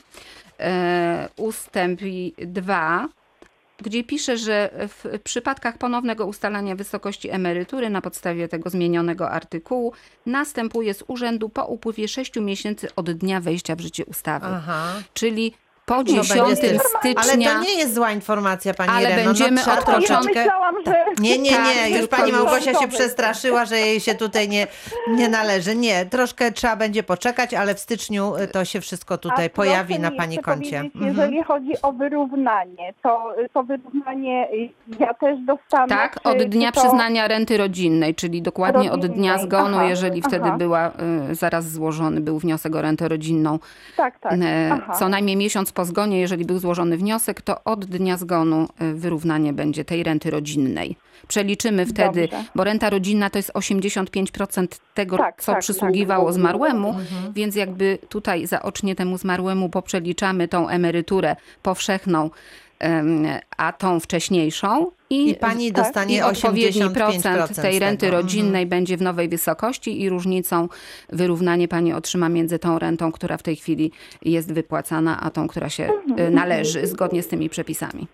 [0.61, 2.01] e, ustęp
[2.39, 3.09] 2
[3.83, 9.93] gdzie pisze, że w przypadkach ponownego ustalania wysokości emerytury na podstawie tego zmienionego artykułu
[10.27, 14.47] następuje z urzędu po upływie 6 miesięcy od dnia wejścia w życie ustawy.
[14.51, 15.03] Aha.
[15.15, 15.55] Czyli
[15.89, 16.79] po To będzie 10 tyle.
[16.79, 17.51] stycznia.
[17.51, 19.25] Ale to nie jest zła informacja, pani Ale Ireno.
[19.25, 20.95] będziemy no, od Ja początku- myślałam, że...
[21.21, 22.33] Nie, nie, Tak, nie, już pani.
[22.33, 24.67] Małgosia się przestraszyła, że jej się tutaj nie,
[25.09, 25.77] nie należy.
[25.77, 29.99] Nie, troszkę trzeba będzie poczekać, ale w styczniu y, to się wszystko tutaj A pojawi
[29.99, 30.79] na pani koncie.
[30.79, 31.07] Mhm.
[31.07, 34.71] Jeżeli chodzi o wyrównanie, to, to wyrównanie y,
[35.01, 35.89] ja też dostanę.
[35.89, 36.81] Tak, od dnia to...
[36.81, 40.57] przyznania renty rodzinnej, czyli dokładnie od dnia Rodzinnej, zgonu, aha, jeżeli wtedy aha.
[40.57, 40.91] była
[41.31, 43.59] y, zaraz złożony był wniosek o rentę rodzinną.
[43.97, 44.33] Tak, tak.
[44.73, 44.95] Aha.
[44.95, 49.53] Co najmniej miesiąc po zgonie, jeżeli był złożony wniosek, to od dnia zgonu e, wyrównanie
[49.53, 50.97] będzie tej renty rodzinnej.
[51.29, 52.45] Przeliczymy wtedy, Dobrze.
[52.55, 56.35] bo renta rodzinna to jest 85% tego, Tak, co tak, przysługiwało tak.
[56.35, 57.33] zmarłemu, Mhm.
[57.33, 62.31] więc jakby tutaj zaocznie temu zmarłemu poprzeliczamy tą emeryturę powszechną,
[63.57, 64.87] a tą wcześniejszą.
[65.11, 68.17] I, I pani tak, dostanie i odpowiedni 85% procent tej renty tego.
[68.17, 70.69] rodzinnej będzie w nowej wysokości i różnicą
[71.09, 75.69] wyrównanie pani otrzyma między tą rentą, która w tej chwili jest wypłacana, a tą, która
[75.69, 76.29] się Mhm.
[76.29, 78.07] y, należy zgodnie z tymi przepisami.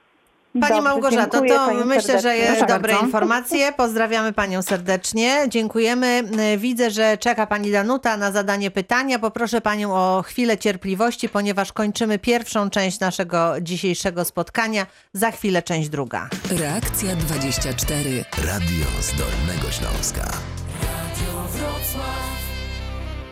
[0.60, 3.06] Pani Dobrze, Małgorzato, to myślę, że jest Proszę dobre bardzo.
[3.06, 3.72] informacje.
[3.72, 5.44] Pozdrawiamy panią serdecznie.
[5.48, 6.22] Dziękujemy.
[6.54, 9.18] Y, Widzę, że czeka pani Danuta na zadanie pytania.
[9.18, 14.86] Poproszę panią o chwilę cierpliwości, ponieważ kończymy pierwszą część naszego dzisiejszego spotkania.
[15.12, 16.28] Za chwilę część druga.
[16.50, 18.24] Reakcja 24.
[18.46, 20.22] Radio z Dolnego Śląska.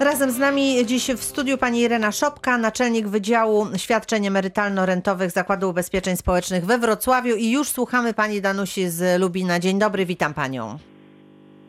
[0.00, 6.16] Razem z nami dziś w studiu pani Irena Szopka, naczelnik Wydziału Świadczeń Emerytalno-Rentowych Zakładu Ubezpieczeń
[6.16, 9.58] Społecznych we Wrocławiu i już słuchamy pani Danusi z Lubina.
[9.58, 10.76] Dzień dobry, witam panią.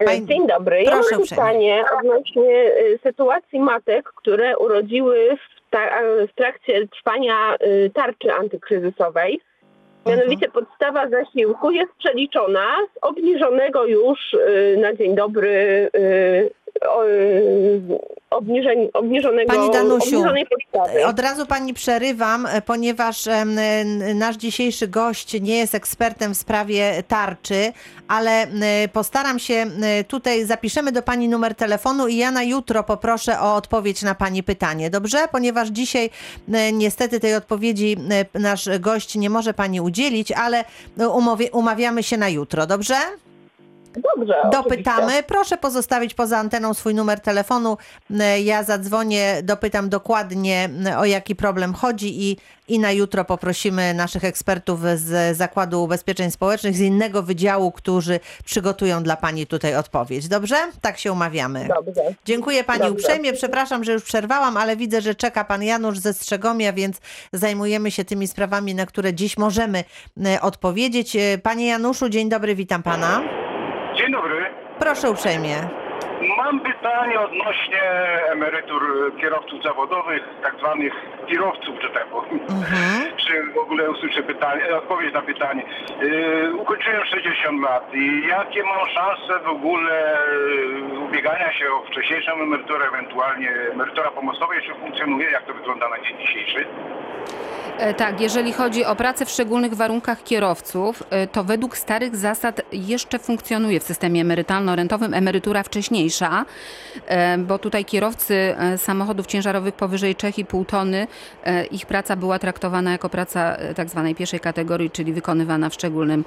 [0.06, 0.84] Pani- Dzień dobry.
[0.84, 1.44] Ja Proszę mam uprzejmie.
[1.46, 5.80] pytanie odnośnie y, sytuacji matek, które urodziły w, ta,
[6.32, 7.56] w trakcie trwania
[7.94, 9.42] tarczy antykryzysowej.
[10.06, 14.36] Mianowicie podstawa zasiłku jest przeliczona z obniżonego już
[14.78, 15.90] na dzień dobry
[18.30, 21.06] obniżeń, obniżonego, Pani Danusiu, obniżonej podstawy.
[21.06, 23.26] Od razu pani przerywam, e, ponieważ
[24.16, 27.72] nasz dzisiejszy gość nie jest ekspertem w sprawie tarczy,
[28.08, 28.48] ale
[28.94, 29.66] postaram się
[30.08, 34.44] tutaj, zapiszemy do pani numer telefonu i ja na jutro poproszę o odpowiedź na pani
[34.44, 35.18] pytanie, dobrze?
[35.32, 36.10] Ponieważ dzisiaj
[36.74, 37.98] niestety tej odpowiedzi
[38.34, 40.64] nasz gość nie może pani udzielić, ale
[41.52, 42.96] umawiamy się na jutro, dobrze?
[44.02, 44.64] Dobrze, oczywiście.
[44.64, 45.24] Dopytamy.
[45.24, 47.78] Proszę pozostawić poza anteną swój numer telefonu.
[48.20, 53.94] E, Ja zadzwonię, dopytam dokładnie e, o jaki problem chodzi i, i na jutro poprosimy
[53.94, 60.28] naszych ekspertów z Zakładu Ubezpieczeń Społecznych, z innego wydziału, którzy przygotują dla Pani tutaj odpowiedź.
[60.28, 60.56] Dobrze?
[60.82, 61.68] Tak się umawiamy.
[61.86, 62.02] Dobrze.
[62.26, 62.94] Dziękuję Pani Dobrze.
[62.94, 63.34] uprzejmie.
[63.34, 66.98] Przepraszam, że już przerwałam, ale widzę, że czeka Pan Janusz ze Strzegomia, więc
[67.34, 69.84] zajmujemy się tymi sprawami, na które dziś możemy
[70.26, 71.18] e, odpowiedzieć.
[71.44, 73.22] Panie Januszu, dzień dobry, witam Pana.
[73.96, 74.46] Dzień dobry.
[74.80, 75.56] Proszę uprzejmie.
[76.38, 77.82] Mam pytanie odnośnie
[78.32, 78.82] emerytur
[79.22, 80.94] kierowców zawodowych, tak zwanych
[81.28, 82.40] kierowców, że tak powiem.
[82.50, 83.18] Mhm.
[83.18, 85.64] Czy w ogóle usłyszę pytanie, odpowiedź na pytanie.
[86.02, 90.18] Yy, ukończyłem 60 lat i jakie mam szanse w ogóle
[90.94, 95.32] yy, ubiegania się o wcześniejszą emeryturę, ewentualnie emerytura pomostowa jeszcze funkcjonuje?
[95.32, 96.66] Jak to wygląda na dzień dzisiejszy?
[97.78, 102.62] E, Tak, jeżeli chodzi o pracę w szczególnych warunkach kierowców, e, to według starych zasad
[102.72, 106.46] jeszcze funkcjonuje w systemie emerytalno-rentowym emerytura wcześniejsza,
[107.08, 111.08] e, bo tutaj kierowcy samochodów ciężarowych powyżej 3,5 tony,
[111.72, 116.26] ich praca była traktowana jako praca tak zwanej pierwszej kategorii, czyli wykonywana w, szczególnym,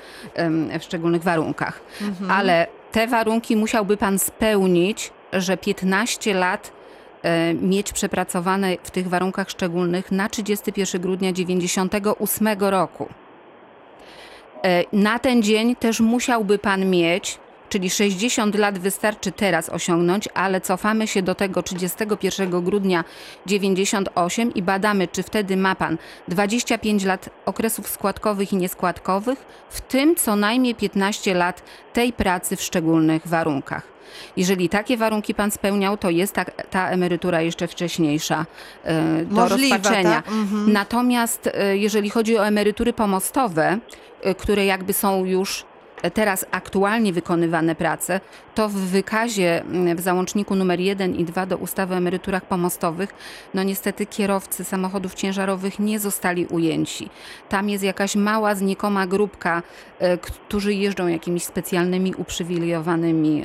[0.80, 1.80] w szczególnych warunkach.
[2.28, 6.75] Ale te warunki musiałby pan spełnić, że 15 lat
[7.62, 13.08] mieć przepracowane w tych warunkach szczególnych na 31 grudnia 98 roku.
[14.62, 20.60] E, Na ten dzień też musiałby pan mieć, czyli 60 lat wystarczy teraz osiągnąć, ale
[20.60, 23.04] cofamy się do tego 31 grudnia
[23.46, 25.98] 98 i badamy, czy wtedy ma pan
[26.28, 32.62] 25 lat okresów składkowych i nieskładkowych, w tym co najmniej 15 lat tej pracy w
[32.62, 33.95] szczególnych warunkach.
[34.36, 38.46] Jeżeli takie warunki pan spełniał, to jest ta, ta emerytura jeszcze wcześniejsza
[38.84, 40.22] e, do Możliwe, rozpatrzenia.
[40.22, 40.28] tak?
[40.28, 40.72] Mhm.
[40.72, 43.78] Natomiast e, jeżeli chodzi o emerytury pomostowe,
[44.22, 45.64] e, które jakby są już
[46.14, 48.20] teraz aktualnie wykonywane prace,
[48.56, 53.14] to w wykazie mm, w załączniku numer 1 i 2 do ustawy o emeryturach pomostowych,
[53.54, 57.10] no niestety kierowcy samochodów ciężarowych nie zostali ujęci.
[57.48, 59.62] Tam jest jakaś mała, znikoma grupka,
[59.98, 63.44] e, którzy jeżdżą jakimiś specjalnymi, uprzywilejowanymi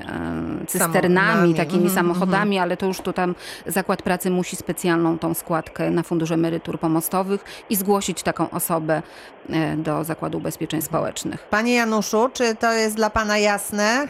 [0.68, 1.54] cysternami, Samochodami.
[1.54, 6.04] takimi Mhm, samochodami, ale to już tu tam zakład pracy musi specjalną tą składkę na
[6.04, 9.02] fundusz emerytur pomostowych i zgłosić taką osobę
[9.50, 11.48] e, do Zakładu Ubezpieczeń Społecznych.
[11.50, 14.08] Panie Januszu, czy to jest dla pana jasne?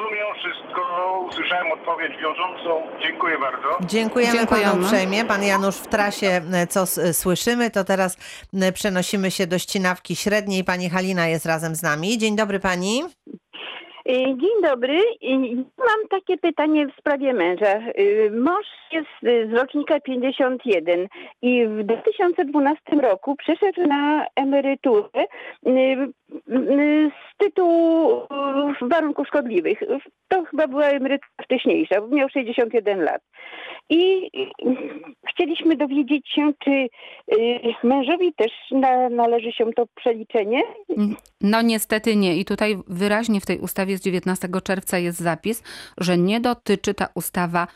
[0.00, 0.80] Rozumiem wszystko,
[1.28, 2.82] usłyszałem odpowiedź wiążącą.
[3.02, 3.68] Dziękuję bardzo.
[3.86, 4.70] Dziękujemy, Dziękujemy.
[4.70, 5.24] panu uprzejmie.
[5.24, 8.16] Pan Janusz w trasie, e, co s- słyszymy, to teraz
[8.62, 10.64] e, przenosimy się do ścinawki średniej.
[10.64, 12.18] Pani Halina jest razem z nami.
[12.18, 13.02] Dzień dobry pani.
[14.06, 14.98] Dzień dobry.
[15.78, 17.78] Mam takie pytanie w sprawie męża.
[18.32, 21.06] Mąż jest z rocznika 51
[21.42, 25.24] i w 2012 roku przeszedł na emeryturę
[27.08, 29.78] z tytułu y, warunków szkodliwych.
[30.28, 33.22] To chyba była emerytura wcześniejsza, bo miał 61 lat.
[33.90, 34.76] I y,
[35.28, 36.88] chcieliśmy dowiedzieć się, czy y,
[37.82, 40.62] mężowi też na, należy się to przeliczenie?
[41.40, 42.36] No niestety nie.
[42.36, 45.62] I tutaj wyraźnie w tej ustawie z 19 czerwca jest zapis,
[45.98, 47.66] że nie dotyczy ta ustawa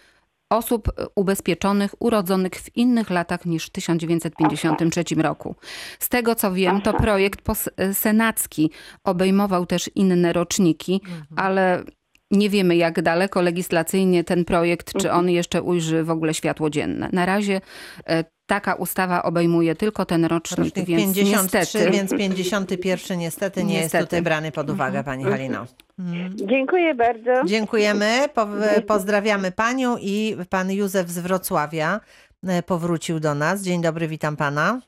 [0.50, 5.54] osób e, ubezpieczonych urodzonych w innych latach niż w 1953 roku.
[5.98, 7.40] Z tego co wiem, to projekt
[7.76, 8.70] e, senacki
[9.04, 11.00] obejmował też inne roczniki,
[11.36, 11.84] ale
[12.30, 17.08] nie wiemy jak daleko legislacyjnie ten projekt, czy on jeszcze ujrzy w ogóle światło dzienne.
[17.12, 17.60] Na razie
[18.06, 21.90] e, taka ustawa obejmuje tylko ten rocznik, Rocznik więc 53, niestety...
[21.90, 24.04] więc 51 niestety nie jest Niestety.
[24.04, 25.66] tutaj brany pod uwagę, pani Halino.
[25.98, 26.32] Mhm.
[26.36, 27.44] Dziękuję bardzo.
[27.44, 28.46] Dziękujemy, po,
[28.86, 32.00] pozdrawiamy panią i pan Józef z Wrocławia
[32.46, 33.62] e, powrócił do nas.
[33.62, 34.80] Dzień dobry, witam pana.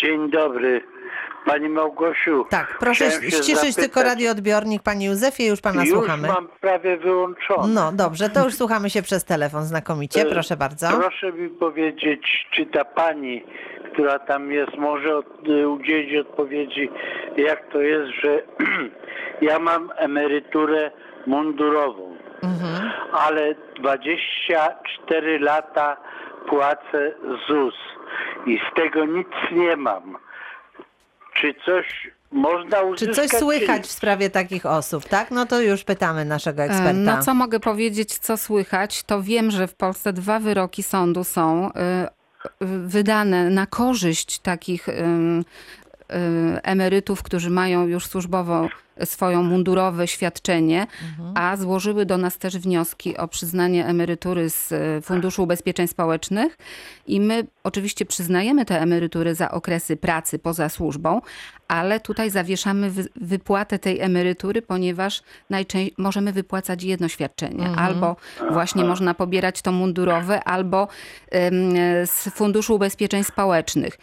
[0.00, 0.80] Dzień dobry.
[1.46, 2.44] Pani Małgosiu.
[2.50, 3.74] Tak, proszę ściszyć zapytać.
[3.76, 6.28] tylko radioodbiornik, panie Józefie, już pana Już słuchamy.
[6.28, 7.68] mam prawie wyłączone.
[7.74, 10.86] No dobrze, to już słuchamy się przez telefon znakomicie, E, proszę bardzo.
[11.00, 13.44] Proszę mi powiedzieć, czy ta pani,
[13.92, 16.90] która tam jest, może od, y, udzielić odpowiedzi,
[17.36, 18.42] jak to jest, że
[19.50, 20.90] ja mam emeryturę
[21.26, 22.90] mundurową, Mhm.
[23.12, 25.96] ale 24 lata
[26.48, 27.12] płacę
[27.48, 27.74] ZUS
[28.46, 30.16] i z tego nic nie mam.
[31.40, 33.16] Czy coś można Czy uzyskać?
[33.16, 35.30] coś słychać w sprawie takich osób, tak?
[35.30, 36.92] No to już pytamy naszego eksperta.
[36.92, 41.70] No co mogę powiedzieć, co słychać, to wiem, że w Polsce dwa wyroki sądu są
[41.70, 41.72] y,
[42.66, 44.94] wydane na korzyść takich y,
[46.62, 48.68] emerytów, którzy mają już służbowo
[49.04, 50.86] swoją mundurowe świadczenie,
[51.34, 56.58] a złożyły do nas też wnioski o przyznanie emerytury z y, Funduszu Ubezpieczeń Społecznych
[57.06, 61.20] i my oczywiście przyznajemy te emerytury za okresy pracy poza służbą,
[61.68, 67.66] ale tutaj zawieszamy wy, wypłatę tej emerytury, ponieważ najczęściej możemy wypłacać jedno świadczenie.
[67.66, 67.78] Mhm.
[67.78, 68.16] Albo
[68.50, 70.88] właśnie można pobierać to mundurowe, albo
[71.30, 71.52] em,
[72.06, 73.98] z Funduszu Ubezpieczeń Społecznych.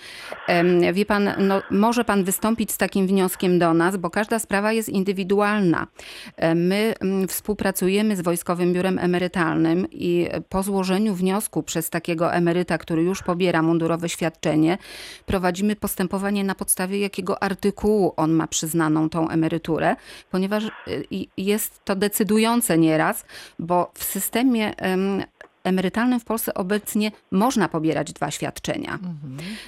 [0.48, 4.72] Em, Wie pan, no, może pan wystąpić z takim wnioskiem do nas, bo każda sprawa
[4.72, 5.88] jest indywidualna.
[6.36, 12.78] E, My mm, współpracujemy z Wojskowym Biurem Emerytalnym i po złożeniu wniosku przez takiego emeryta,
[12.78, 14.78] który już pobiera mundurowe świadczenie,
[15.26, 19.96] prowadzimy postępowanie na podstawie jakiego artykułu on ma przyznaną tą emeryturę,
[20.32, 20.64] ponieważ
[21.12, 23.26] i- jest to decydujące nieraz,
[23.60, 25.24] bo w systemie em,
[25.68, 29.00] emerytalnym w Polsce obecnie można pobierać dwa świadczenia.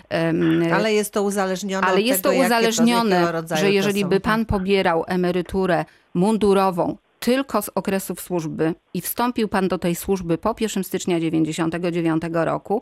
[0.09, 4.05] Em, Ale jest to uzależnione ale od jest tego, to uzależnione, rodzaju że to jeżeli
[4.05, 10.37] by pan pobierał emeryturę mundurową tylko z okresów służby i wstąpił pan do tej służby
[10.37, 12.81] po 1 stycznia 99 roku,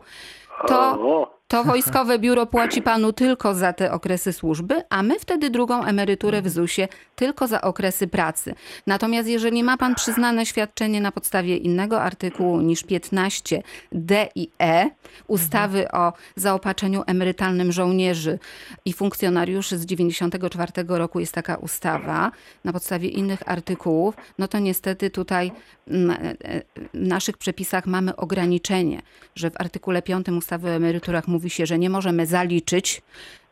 [0.66, 5.50] to, O, to Wojskowe Biuro płaci panu tylko za te okresy służby, a my wtedy
[5.50, 8.54] drugą emeryturę w ZUS-ie tylko za okresy pracy.
[8.86, 14.90] Natomiast jeżeli ma pan przyznane świadczenie na podstawie innego artykułu niż 15 D i E
[15.26, 18.38] ustawy o zaopatrzeniu emerytalnym żołnierzy
[18.84, 22.32] i funkcjonariuszy z 94 roku jest taka ustawa
[22.64, 25.52] na podstawie innych artykułów, no to niestety tutaj
[25.88, 26.62] mm, e, e,
[26.94, 29.02] w naszych przepisach mamy ograniczenie,
[29.34, 33.02] że w artykule 5 ustawy o emeryturach mówi się, że nie możemy zaliczyć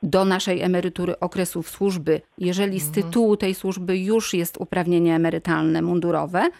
[0.02, 6.50] do naszej emerytury okresów służby, jeżeli z tytułu tej służby już jest uprawnienie emerytalne mundurowe,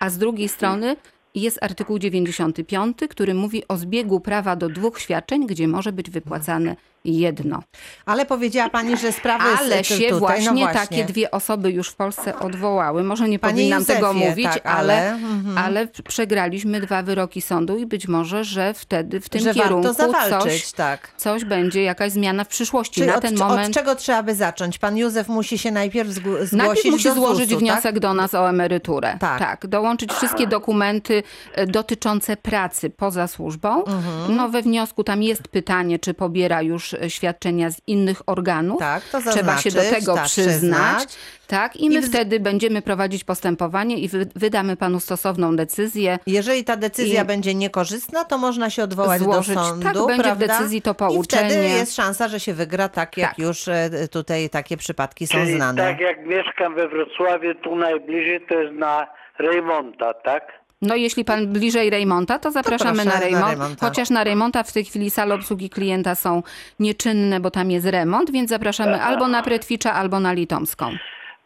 [0.00, 0.96] a z drugiej strony
[1.34, 6.76] jest artykuł 95, który mówi o zbiegu prawa do dwóch świadczeń, gdzie może być wypłacane
[7.04, 7.62] jedno.
[8.06, 11.70] Ale powiedziała pani, że sprawy Ale z, się tutaj, właśnie, no właśnie takie dwie osoby
[11.70, 13.02] już w Polsce odwołały.
[13.02, 15.58] Może nie Panie powinnam Józefie, tego mówić, tak, ale- ale, mhm.
[15.58, 19.94] ale przegraliśmy dwa wyroki sądu i być może, że wtedy w tym że kierunku
[20.30, 21.12] coś, tak.
[21.16, 22.94] coś będzie, jakaś zmiana w przyszłości.
[22.94, 24.78] Czyli Na od, ten od moment czego trzeba by zacząć?
[24.78, 27.98] Pan Józef musi się najpierw zgł- zgłosić Najpierw musi do złożyć ZUS-u, wniosek tak?
[27.98, 29.16] do nas o emeryturę.
[29.20, 29.66] Tak.
[29.66, 31.22] dołączyć wszystkie dokumenty
[31.54, 33.84] e, dotyczące pracy poza służbą.
[33.84, 34.36] Mhm.
[34.36, 38.78] No we wniosku tam jest pytanie, czy pobiera już świadczenia z innych organów.
[38.78, 40.52] Tak, to Trzeba się do tego tak, przyznać.
[40.58, 41.08] przyznać.
[41.46, 46.18] Tak, i my I w- wtedy będziemy prowadzić postępowanie i wy, wydamy panu stosowną decyzję.
[46.26, 49.54] Jeżeli ta decyzja I- będzie niekorzystna, to można się odwołać Złożyć.
[49.54, 49.82] do sądu.
[49.84, 50.46] Tak, będzie w prawda?
[50.46, 51.54] decyzji to I wtedy pouczenie.
[51.68, 53.38] jest szansa, że się wygra, tak jak Tak.
[53.38, 55.82] już e, tutaj takie przypadki są Czyli znane.
[55.82, 59.06] tak jak mieszkam we Wrocławiu, tu najbliżej to jest na
[59.38, 60.61] Rejmonta, tak?
[60.82, 63.20] No jeśli pan bliżej Rejmonta, to zapraszamy proszę na.
[63.20, 63.86] Rejmonta.
[63.86, 66.42] Chociaż na Rejmonta w tej chwili sale obsługi klienta są
[66.78, 70.92] nieczynne, bo tam jest remont, więc zapraszamy albo na Pretwicza, albo na Litomską.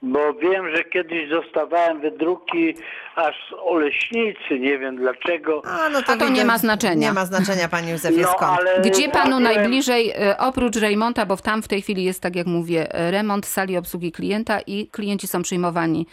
[0.03, 2.75] Bo wiem, że kiedyś dostawałem wydruki
[3.17, 5.63] aż z Oleśnicy, nie wiem dlaczego.
[5.65, 6.95] A, no A to nie ma znaczenia.
[7.09, 8.59] Nie ma znaczenia, panie Józefie, No, skąd?
[8.59, 12.47] ale Gdzie panu najbliżej, e, oprócz Rejmonta, bo tam w tej chwili jest, tak jak
[12.47, 16.07] mówię, e, remont sali obsługi klienta i klienci są przyjmowani.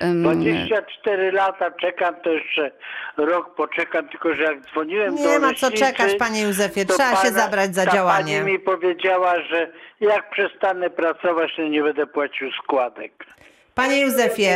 [0.00, 2.70] em, 24 lata czekam, to jeszcze
[3.16, 7.10] rok poczekam, tylko że jak dzwoniłem do Nie ma co czekać, panie Józefie, to trzeba
[7.10, 8.38] się pana- zabrać za ta działanie.
[8.38, 9.70] Pani mi powiedziała, że
[10.00, 13.24] jak przestanę pracować, to nie będę płacił składek.
[13.74, 14.48] Panie Józefie,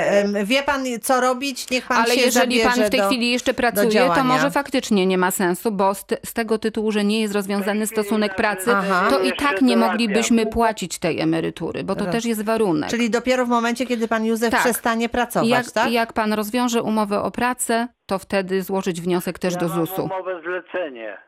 [0.45, 1.71] wie pan co robić?
[1.71, 3.07] Niech pan Ale się jeżeli pan w tej do...
[3.07, 6.93] chwili jeszcze pracuje, to może faktycznie nie ma sensu, bo z, te, z tego tytułu,
[6.93, 9.07] że nie jest rozwiązany stosunek pracy, Aha.
[9.11, 12.91] to i tak nie moglibyśmy płacić tej emerytury, bo to Roz- też jest warunek.
[12.91, 14.61] Czyli dopiero w momencie, kiedy pan Józef Tak.
[14.61, 15.93] przestanie pracować, jak, tak?
[15.93, 20.03] jak pan rozwiąże umowę o pracę, to wtedy złożyć wniosek też ja do ZUS-u.
[20.03, 21.19] umowę zlecenie.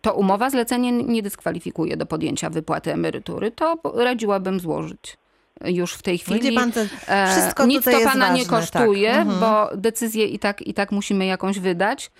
[0.00, 3.50] To umowa zlecenie nie dyskwalifikuje do podjęcia wypłaty emerytury.
[3.50, 5.16] To radziłabym złożyć
[5.64, 6.56] już w tej chwili.
[6.56, 9.20] Pan, to E, wszystko Nic tutaj to jest pana nie ważne, kosztuje, tak.
[9.20, 9.40] Mhm.
[9.40, 12.10] bo decyzję i tak, i tak musimy jakąś wydać,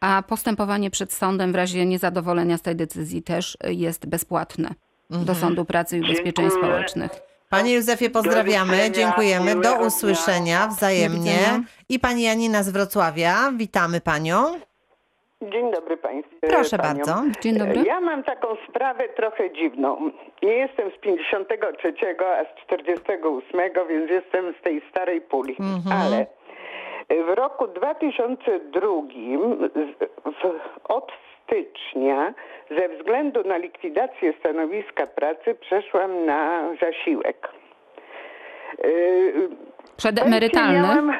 [0.00, 4.74] a postępowanie przed sądem w razie niezadowolenia z tej decyzji też jest bezpłatne
[5.10, 5.26] Mhm.
[5.26, 6.62] do Sądu Pracy i Ubezpieczeń Dziękuję.
[6.62, 7.10] Społecznych.
[7.48, 11.62] Panie Józefie, pozdrawiamy, dziękujemy, do usłyszenia wzajemnie.
[11.88, 14.60] I pani Janina z Wrocławia, witamy panią.
[15.42, 16.36] Dzień dobry Państwu.
[16.40, 16.96] Proszę paniom.
[16.96, 17.14] bardzo.
[17.40, 17.82] Dzień dobry.
[17.86, 20.10] Ja mam taką sprawę trochę dziwną.
[20.42, 21.94] Nie jestem z 53,
[22.40, 25.56] a z 48, więc jestem z tej starej puli.
[26.02, 26.26] Ale
[27.24, 28.80] w roku 2002
[29.74, 31.12] z- w, od
[31.44, 32.34] stycznia
[32.70, 37.48] ze względu na likwidację stanowiska pracy przeszłam na zasiłek.
[39.96, 40.78] Przedemerytalny.
[40.82, 41.12] Miałam,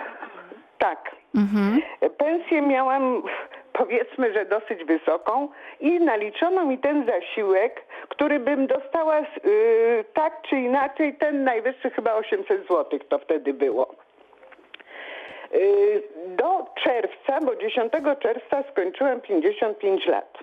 [0.79, 1.17] tak.
[1.35, 1.81] Mhm.
[2.19, 3.23] Pensję miałam
[3.73, 5.49] powiedzmy, że dosyć wysoką
[5.81, 12.15] i naliczono mi ten zasiłek, który bym dostała y, tak czy inaczej, ten najwyższy chyba
[12.15, 13.95] 800 zł to wtedy było.
[15.55, 20.39] Y, do czerwca, bo 10 czerwca skończyłem 55 lat.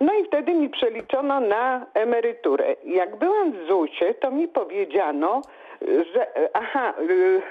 [0.00, 2.76] No i wtedy mi przeliczono na emeryturę.
[2.84, 5.42] Jak byłam w ZUS-ie, to mi powiedziano,
[5.82, 7.42] że aha, y,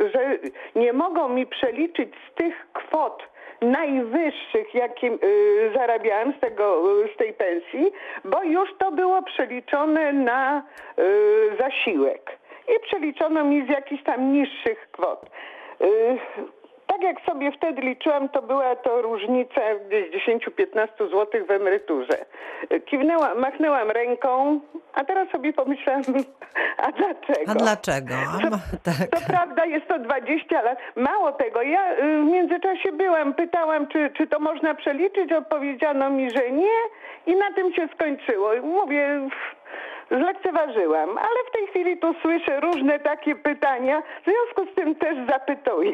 [0.00, 0.38] y, że
[0.74, 3.22] nie mogą mi przeliczyć z tych kwot
[3.60, 7.92] najwyższych, jakie y, zarabiałem z, tego, y, z tej pensji,
[8.24, 10.62] bo już to było przeliczone na
[10.98, 11.02] y,
[11.60, 12.38] zasiłek.
[12.68, 15.30] I przeliczono mi z jakichś tam niższych kwot.
[16.94, 22.24] Tak jak sobie wtedy liczyłam, to była to różnica gdzieś 10-15 zł w emeryturze.
[22.86, 24.60] Kiwnęłam, machnęłam ręką,
[24.94, 26.02] a teraz sobie pomyślałam,
[26.86, 27.50] a dlaczego?
[27.50, 28.14] A dlaczego?
[28.50, 29.20] Ma- tak.
[29.20, 30.78] co prawda jest to 20 lat.
[30.96, 35.32] Mało tego, ja y, w międzyczasie byłam, pytałam, czy, czy to można przeliczyć.
[35.32, 36.78] Odpowiedziano mi, że nie
[37.26, 38.50] i na tym się skończyło.
[38.62, 39.28] Mówię,
[40.10, 45.16] zlekceważyłam, ale w tej chwili tu słyszę różne takie pytania, w związku z tym też
[45.28, 45.92] zapytuję.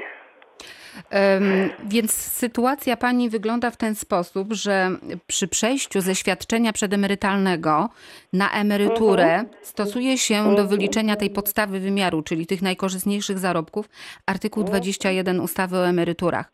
[1.85, 4.91] Więc sytuacja pani wygląda w ten sposób, że
[5.27, 7.89] przy przejściu ze świadczenia przedemerytalnego
[8.33, 13.89] na emeryturę stosuje się do wyliczenia tej podstawy wymiaru, czyli tych najkorzystniejszych zarobków,
[14.27, 16.53] artykuł 21 ustawy o emeryturach.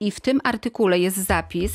[0.00, 1.72] I w tym artykule jest zapis,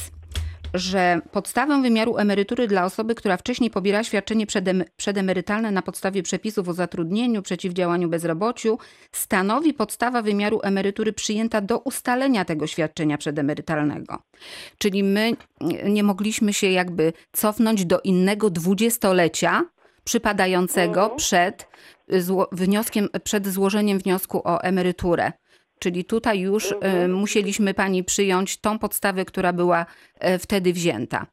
[0.78, 6.70] że podstawę wymiaru emerytury dla osoby, która wcześniej pobiera świadczenie przedem- przedemerytalne na podstawie przepisów
[6.70, 8.78] o zatrudnieniu, przeciwdziałaniu bezrobociu,
[9.12, 14.20] stanowi podstawa wymiaru emerytury przyjęta do ustalenia tego świadczenia przedemerytalnego.
[14.78, 15.36] Czyli my
[15.86, 19.64] nie mogliśmy się jakby cofnąć do innego dwudziestolecia
[20.04, 21.68] przypadającego przed
[22.10, 25.32] zło- wnioskiem, przed złożeniem wniosku o emeryturę.
[25.80, 29.86] Czyli tutaj już e, musieliśmy pani przyjąć tą podstawę, która była
[30.20, 31.26] e, wtedy wzięta.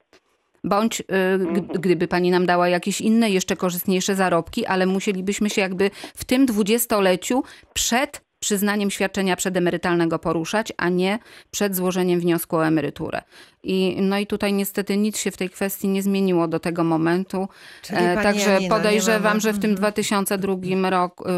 [0.64, 1.04] Bądź e,
[1.38, 6.24] g- gdyby pani nam dała jakieś inne, jeszcze korzystniejsze zarobki, ale musielibyśmy się jakby w
[6.24, 7.42] tym dwudziestoleciu
[7.74, 11.18] przed przyznaniem świadczenia przedemerytalnego poruszać, a nie
[11.50, 13.22] przed złożeniem wniosku o emeryturę.
[13.64, 17.48] I, no i tutaj niestety nic się w tej kwestii nie zmieniło do tego momentu.
[17.90, 19.76] E, Także Janino, nie podejrzewam, że w tym Mhm.
[19.76, 21.32] 2002 roku, y,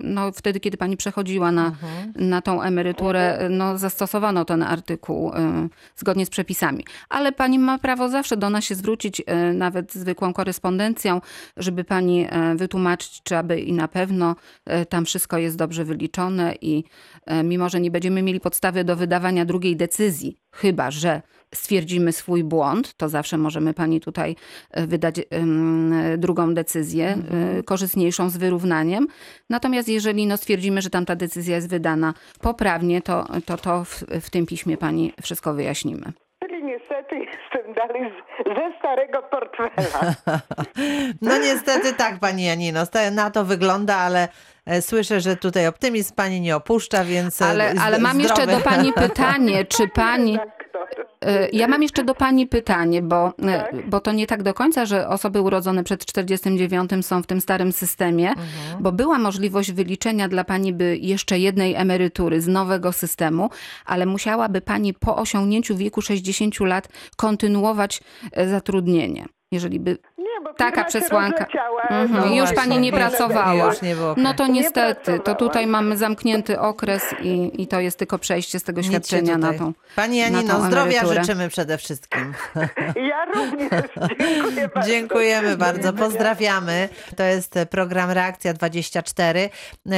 [0.00, 2.12] no wtedy, kiedy pani przechodziła na, Mhm.
[2.16, 5.34] na tą emeryturę, no zastosowano ten artykuł y,
[5.96, 6.84] zgodnie z przepisami.
[7.08, 11.20] Ale pani ma prawo zawsze do nas się zwrócić, y, nawet zwykłą korespondencją,
[11.56, 14.36] żeby pani y, wytłumaczyć, czy aby i na pewno
[14.82, 16.84] y, tam wszystko jest dobrze wyliczone i
[17.30, 21.22] y, mimo, że nie będziemy mieli podstawy do wydawania drugiej decyzji, chyba że
[21.54, 24.36] stwierdzimy swój błąd, to zawsze możemy pani tutaj
[24.78, 25.14] y, wydać
[26.18, 27.18] drugą decyzję,
[27.58, 29.06] y, korzystniejszą z wyrównaniem.
[29.50, 34.30] Natomiast jeżeli no, stwierdzimy, że tamta decyzja jest wydana poprawnie, to, to, to w, w
[34.30, 36.12] tym piśmie pani wszystko wyjaśnimy.
[36.42, 38.12] Czyli niestety jestem dalej
[38.46, 40.14] ze starego portfela.
[41.22, 42.80] No niestety tak, pani Janino,
[43.12, 44.28] na to wygląda, ale e,
[44.80, 47.42] słyszę, że tutaj optymizm pani nie opuszcza, więc...
[47.42, 50.38] e, Ale, ale mam jeszcze do pani pytanie, czy pani...
[51.24, 54.86] Y, Ja mam jeszcze do pani pytanie, bo, y, bo to nie tak do końca,
[54.86, 58.32] że osoby urodzone przed 49 są w tym starym systemie,
[58.80, 63.50] bo była możliwość wyliczenia dla pani by jeszcze jednej emerytury z nowego systemu,
[63.86, 68.00] ale musiałaby pani po osiągnięciu wieku 60 lat kontynuować
[68.46, 69.26] zatrudnienie.
[69.52, 71.46] Jeżeli by Nie, bo taka przesłanka.
[71.90, 72.12] Mhm.
[72.12, 72.56] no już właśnie.
[72.56, 73.66] pani nie pracowała.
[73.66, 77.80] Już nie było No to Nie niestety, to tutaj mamy zamknięty okres i, i to
[77.80, 79.72] jest tylko przejście z tego świadczenia na tą.
[79.96, 82.34] Pani Janino, tą zdrowia życzymy przede wszystkim.
[83.08, 83.84] Ja również.
[84.18, 84.90] Dziękuję bardzo.
[84.90, 86.88] Dziękujemy bardzo, pozdrawiamy.
[87.16, 89.50] To jest program Reakcja 24.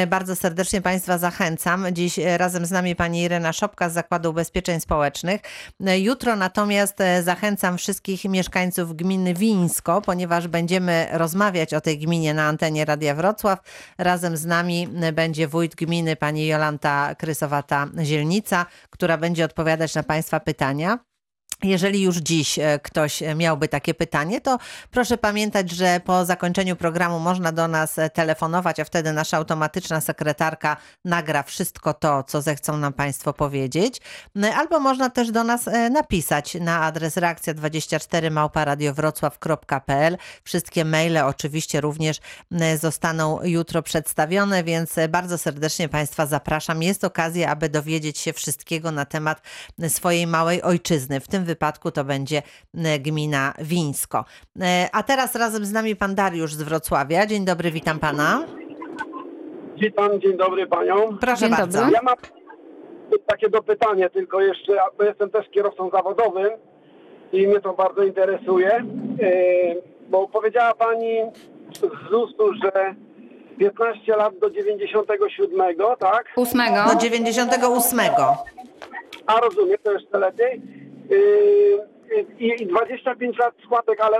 [0.06, 1.86] Bardzo serdecznie Państwa zachęcam.
[1.92, 5.40] Dziś razem z nami pani Irena Szopka z Zakładu Ubezpieczeń Społecznych.
[5.98, 12.42] Jutro natomiast e, zachęcam wszystkich mieszkańców gminy Wińsko, ponieważ będziemy rozmawiać o tej gminie na
[12.42, 13.58] antenie Radia Wrocław.
[13.98, 21.09] Razem z nami będzie wójt gminy pani Jolanta Krysowata-Zielnica, która będzie odpowiadać na Państwa pytania.
[21.62, 24.58] Jeżeli już dziś e, ktoś e, miałby takie pytanie, to
[24.90, 30.00] proszę pamiętać, że po zakończeniu programu można do nas e, telefonować, a wtedy nasza automatyczna
[30.00, 34.00] sekretarka nagra wszystko to, co zechcą nam Państwo powiedzieć.
[34.34, 40.16] No, Albo można też do nas napisać na adres reakcja24 małparadiowrocław.pl.
[40.44, 42.16] Wszystkie maile oczywiście również
[42.80, 46.82] zostaną jutro przedstawione, więc bardzo serdecznie Państwa zapraszam.
[46.82, 49.42] Jest okazja, aby dowiedzieć się wszystkiego na temat
[49.88, 51.20] swojej małej ojczyzny.
[51.20, 52.42] W tym wypadku to będzie
[52.74, 54.24] e, gmina Wińsko.
[54.60, 57.26] E, A teraz razem z nami pan Dariusz z Wrocławia.
[57.26, 58.44] Dzień dobry, witam pana.
[59.80, 61.18] Witam, dzień dobry panią.
[61.20, 61.78] Proszę Dzień bardzo.
[61.80, 61.92] dobry.
[61.94, 62.16] Ja mam
[63.26, 66.50] takie dopytanie tylko jeszcze, bo jestem też kierowcą zawodowym
[67.32, 68.84] i mnie to bardzo interesuje,
[69.18, 71.18] Yy, bo powiedziała pani
[71.76, 71.80] z
[72.10, 72.94] ZUS-u, że
[73.58, 76.24] 15 lat do 97, tak?
[76.36, 76.84] Ósmego.
[76.94, 78.00] Do 98.
[79.26, 80.62] A rozumiem, to jeszcze lepiej.
[81.10, 81.90] Yy,
[82.38, 84.18] I i 25 lat składek, ale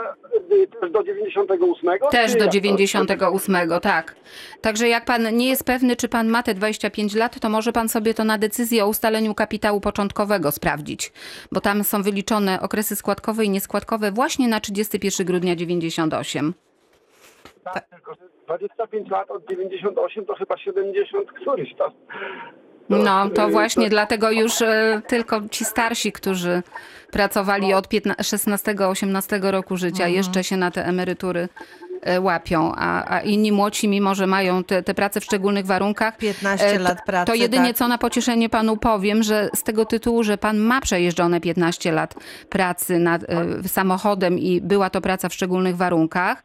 [0.51, 1.91] yy, też do 98?
[2.11, 2.53] Też do jak to?
[2.53, 4.17] 98, tak.
[4.61, 7.89] Także jak pan nie jest pewny, czy pan ma te 25 lat, to może pan
[7.89, 11.13] sobie to na decyzję o ustaleniu kapitału początkowego sprawdzić,
[11.53, 16.55] bo tam są wyliczone okresy składkowe i nieskładkowe właśnie na 31 grudnia 98.
[17.65, 21.91] Tak, tylko że 25 lat od 98 to chyba 70 któryś tam.
[22.91, 26.63] No, to Yy, właśnie dlatego już e, tylko ci starsi, którzy
[27.11, 31.49] pracowali od 16-18 roku życia, jeszcze się na te emerytury
[32.21, 36.67] łapią, a, a inni młodsi, mimo że mają te, te prace w szczególnych warunkach, 15
[36.67, 37.77] e, lat to, pracy, to jedynie tak.
[37.77, 42.15] co na pocieszenie panu powiem, że z tego tytułu, że pan ma przejeżdżone 15 lat
[42.49, 46.43] pracy nad e, samochodem i była to praca w szczególnych warunkach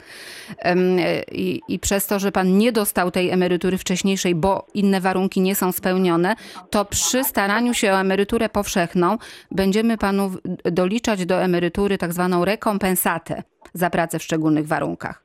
[0.60, 0.76] e,
[1.24, 5.56] i, i przez to, że pan nie dostał tej emerytury wcześniejszej, bo inne warunki nie
[5.56, 6.36] są spełnione,
[6.70, 9.18] to przy staraniu się o emeryturę powszechną
[9.52, 10.32] będziemy panu
[10.64, 13.44] doliczać do emerytury tak zwaną rekompensatę
[13.74, 15.25] za pracę w szczególnych warunkach.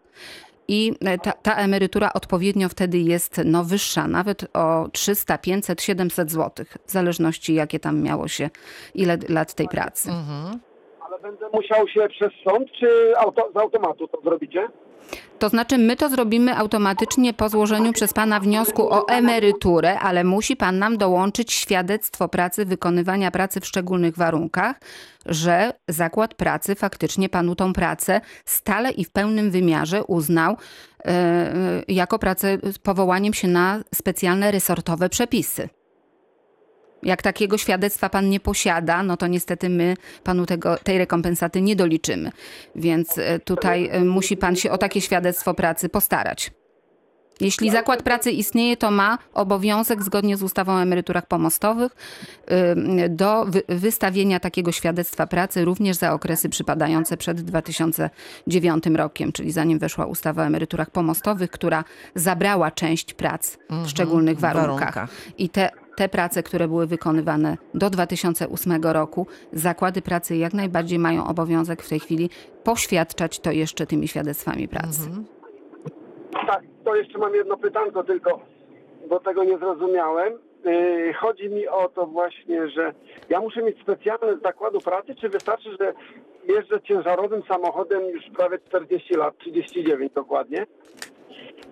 [0.69, 6.31] I e, ta, ta emerytura odpowiednio wtedy jest no, wyższa, nawet o 300, 500, 700
[6.31, 8.51] zł, w zależności jakie tam miało się,
[8.95, 10.11] ile lat tej pracy.
[11.01, 14.69] Ale będę musiał się przez sąd, czy auto, z automatu to zrobicie?
[15.39, 20.57] To znaczy, my to zrobimy automatycznie po złożeniu przez pana wniosku o emeryturę, ale musi
[20.57, 24.81] pan nam dołączyć świadectwo pracy, wykonywania pracy w szczególnych warunkach,
[25.27, 30.57] że zakład pracy faktycznie panu tą pracę stale i w pełnym wymiarze uznał
[31.05, 35.69] e, jako pracę z powołaniem się na specjalne resortowe przepisy.
[37.03, 41.77] Jak takiego świadectwa pan nie posiada, no to niestety my panu tego, tej rekompensaty nie
[41.77, 42.33] doliczymy.
[42.77, 46.51] Więc e, tutaj e, musi pan się o takie świadectwo pracy postarać.
[47.41, 51.97] Jeśli zakład pracy istnieje, to ma obowiązek zgodnie z ustawą o emeryturach pomostowych
[53.09, 59.79] do wy- wystawienia takiego świadectwa pracy również za okresy przypadające przed 2009 rokiem, czyli zanim
[59.79, 61.85] weszła ustawa o emeryturach pomostowych, która
[62.15, 64.95] zabrała część prac w szczególnych w warunkach.
[64.95, 65.11] warunkach.
[65.39, 71.27] I te, te prace, które były wykonywane do 2008 roku, zakłady pracy jak najbardziej mają
[71.27, 72.31] obowiązek w tej chwili
[72.65, 75.01] poświadczać to jeszcze tymi świadectwami pracy.
[75.05, 75.40] Tak,
[76.85, 78.41] to jeszcze mam jedno pytanko tylko,
[79.09, 80.33] bo tego nie zrozumiałem.
[80.65, 82.95] Yy, Chodzi mi o to właśnie, że
[83.29, 85.93] ja muszę mieć specjalne z zakładu pracy, czy wystarczy, że
[86.49, 90.67] jeżdżę ciężarowym samochodem już prawie 40 lat, 39 dokładnie?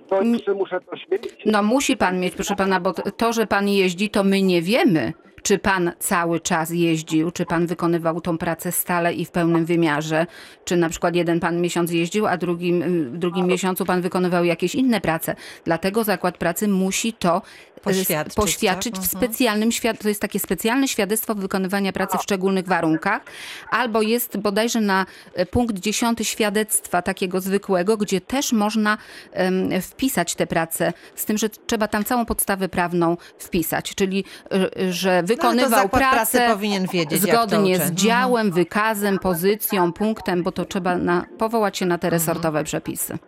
[0.08, 1.22] To czy muszę coś mieć?
[1.46, 5.12] No musi pan mieć, proszę pana, bo to, że pan jeździ, to my nie wiemy,
[5.48, 10.26] czy pan cały czas jeździł, czy pan wykonywał tą pracę stale i w pełnym wymiarze,
[10.64, 12.82] czy na przykład jeden pan miesiąc jeździł, a drugim,
[13.12, 15.36] w drugim miesiącu pan wykonywał jakieś inne prace.
[15.64, 17.42] Dlatego zakład pracy musi to
[17.78, 19.04] Poświadczyć, poświadczyć tak?
[19.04, 23.22] w specjalnym świad- to jest takie specjalne świadectwo wykonywania pracy w szczególnych warunkach,
[23.70, 28.98] albo jest bodajże na e, punkt 10 świadectwa takiego zwykłego, gdzie też można
[29.32, 34.92] em, wpisać te prace, z tym, że trzeba tam całą podstawę prawną wpisać, czyli e,
[34.92, 37.96] że wykonywał zakład pracy pracę powinien wiedzieć, zgodnie z Mhm.
[37.96, 42.20] działem, wykazem, pozycją, punktem, bo to trzeba na, powołać się na te Mhm.
[42.20, 43.18] resortowe przepisy.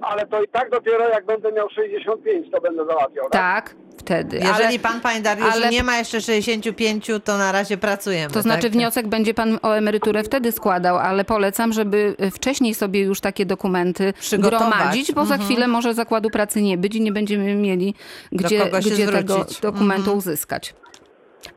[0.00, 3.64] Ale to i tak dopiero jak będę miał 65, to będę załatwiał, tak?
[3.64, 3.74] Tak,
[4.08, 4.36] wtedy.
[4.36, 8.34] Jeżeli ale, pan, panie Dariuszu, ale- nie ma jeszcze 65, to na razie pracujemy.
[8.34, 8.72] To znaczy tak?
[8.72, 14.12] wniosek będzie pan o emeryturę wtedy składał, ale polecam, żeby wcześniej sobie już takie dokumenty
[14.38, 15.50] gromadzić, bo za Mhm.
[15.50, 17.94] chwilę może zakładu pracy nie być i nie będziemy mieli
[18.32, 20.18] gdzie, gdzie tego dokumentu Mhm.
[20.18, 20.74] uzyskać.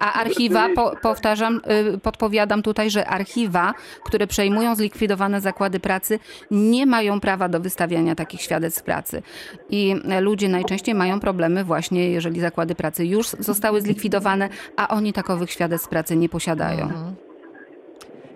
[0.02, 1.62] A archiwa, po, powtarzam,
[1.96, 3.74] y, podpowiadam tutaj, że archiwa,
[4.04, 6.20] które przejmują zlikwidowane zakłady pracy,
[6.52, 9.22] nie mają prawa do wystawiania takich świadectw pracy.
[9.70, 15.52] I ludzie najczęściej mają problemy właśnie, jeżeli zakłady pracy już zostały zlikwidowane, a oni takowych
[15.52, 16.84] świadectw pracy nie posiadają.
[16.84, 17.16] Mhm.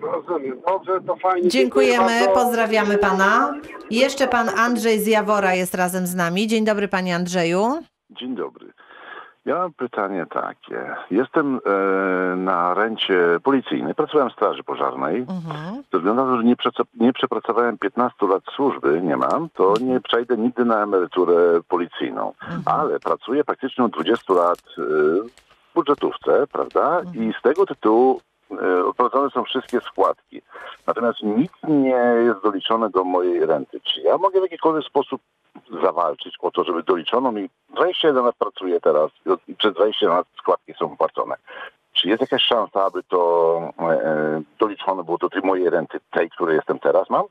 [0.02, 0.60] Rozumiem.
[0.66, 1.48] Dobrze, to fajnie.
[1.48, 3.54] Dziękujemy, Dziękuję pozdrawiamy pana.
[3.90, 6.46] I jeszcze pan Andrzej z Jawora jest razem z nami.
[6.46, 7.82] Dzień dobry, panie Andrzeju.
[8.10, 8.72] Dzień dobry.
[9.46, 10.96] Ja mam pytanie takie.
[11.10, 15.16] Jestem e, na rencie policyjnej, pracowałem w Straży Pożarnej.
[15.16, 15.82] Mhm.
[15.92, 16.56] Ze względu na to, że nie,
[17.06, 22.32] nie przepracowałem 15 lat służby, nie mam, to nie przejdę nigdy na emeryturę policyjną.
[22.64, 24.82] Ale pracuję praktycznie od 20 lat e,
[25.70, 27.02] w budżetówce, prawda?
[27.14, 28.20] I z tego tytułu
[28.50, 30.42] e, odprowadzone są wszystkie składki.
[30.86, 33.80] Natomiast nic nie jest doliczone do mojej renty.
[33.80, 35.20] Czy ja mogę w jakikolwiek sposób
[35.82, 39.10] zawalczyć o to, żeby doliczono mi 21 lat pracuję teraz
[39.48, 41.36] i przez 20 lat składki są płacone.
[41.92, 46.30] Czy jest jakaś szansa, aby to e, e, doliczone było do tej mojej renty, tej,
[46.30, 47.24] której jestem teraz mam?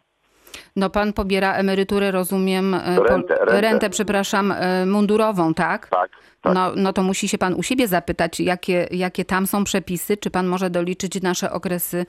[0.75, 3.61] No pan pobiera emeryturę, rozumiem, e, Rentę, rentę.
[3.61, 5.87] rentę przepraszam, e, mundurową, tak?
[5.87, 6.09] Tak.
[6.53, 10.31] No, no to musi się pan u siebie zapytać, jakie, jakie tam są przepisy, czy
[10.31, 12.05] pan może doliczyć nasze okresy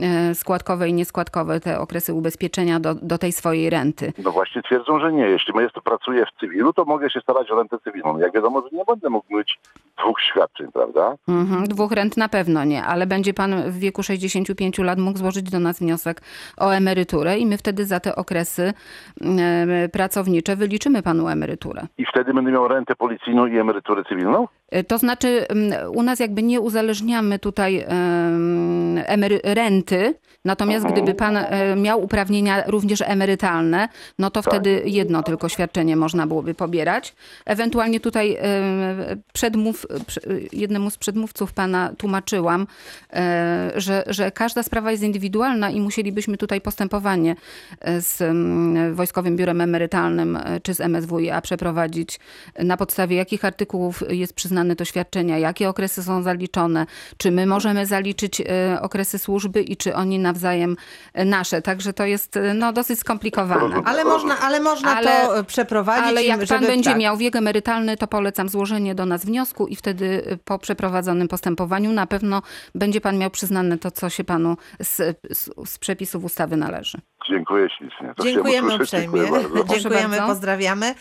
[0.00, 4.12] e, składkowe i nieskładkowe, te okresy ubezpieczenia do, do tej swojej renty.
[4.18, 5.22] No właśnie twierdzą, że nie.
[5.28, 8.18] Jeśli to pracuję w cywilu, to mogę się starać o rentę cywilną.
[8.18, 9.58] Jak wiadomo, że nie będę mógł mieć
[9.98, 11.14] dwóch świadczeń, prawda?
[11.28, 15.50] Mhm, dwóch rent na pewno nie, ale będzie pan w wieku 65 lat mógł złożyć
[15.50, 16.20] do nas wniosek
[16.56, 18.72] o emeryturę i my wtedy za te okresy
[19.20, 21.82] e, pracownicze wyliczymy panu emeryturę.
[21.98, 24.48] I wtedy będę miał rentę policyjną i emeryturę cywilną?
[24.70, 25.46] E, To znaczy,
[25.94, 30.94] u nas jakby nie uzależniamy tutaj em, emery- renty, natomiast Mhm.
[31.02, 33.88] gdyby pan e, miał uprawnienia również emerytalne,
[34.18, 37.14] no to wtedy jedno tylko świadczenie można byłoby pobierać.
[37.46, 40.20] Ewentualnie tutaj em, przedmów, prze-
[40.52, 42.66] jednemu z przedmówców pana tłumaczyłam,
[43.12, 47.36] e, że, że każda sprawa jest indywidualna i musielibyśmy tutaj postępowanie
[47.80, 52.20] e, z mm, Wojskowym Biurem Emerytalnym e, czy z MSWiA przeprowadzić,
[52.58, 56.86] na podstawie jakich artykułów jest przyznane to świadczenia, jakie okresy są zaliczone,
[57.16, 58.44] czy my możemy zaliczyć e,
[58.80, 60.76] okresy służby i czy oni nawzajem
[61.14, 61.62] e, nasze.
[61.62, 63.82] Także to jest e, no, dosyć skomplikowane.
[63.84, 66.06] Ale można, ale można Ale- to e, przeprowadzić.
[66.08, 66.98] Ale jak pan żeby- będzie tak.
[66.98, 72.06] miał wiek emerytalny, to polecam złożenie do nas wniosku i wtedy po przeprowadzonym postępowaniu na
[72.06, 72.42] pewno
[72.74, 76.98] będzie pan miał przyznane to, co się panu z, z, z przepisów ustawy należy.
[77.28, 78.14] Dziękuję ślicznie.
[78.16, 79.20] To Dziękujemy uprzejmie.
[79.24, 79.64] Dziękuję.
[79.80, 80.26] Dziękujemy, bardzo.
[80.26, 80.94] pozdrawiamy.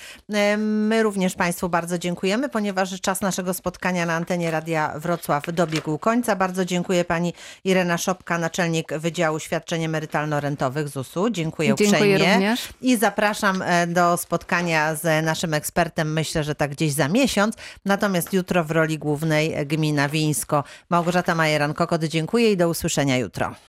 [0.57, 6.35] My również Państwu bardzo dziękujemy, ponieważ czas naszego spotkania na antenie Radia Wrocław dobiegł końca.
[6.35, 11.29] Bardzo dziękuję Pani Irena Szopka, naczelnik Wydziału Świadczeń Emerytalno-Rentowych ZUS-u.
[11.29, 12.17] Dziękuję Dziękuję uprzejmie.
[12.17, 12.69] również.
[12.81, 17.55] I zapraszam e, do spotkania z naszym ekspertem, myślę, że tak gdzieś za miesiąc.
[17.85, 20.63] Natomiast jutro w roli głównej Gmina Wińsko.
[20.89, 23.55] Małgorzata Majeran-Kokot, dziękuję i do usłyszenia jutro.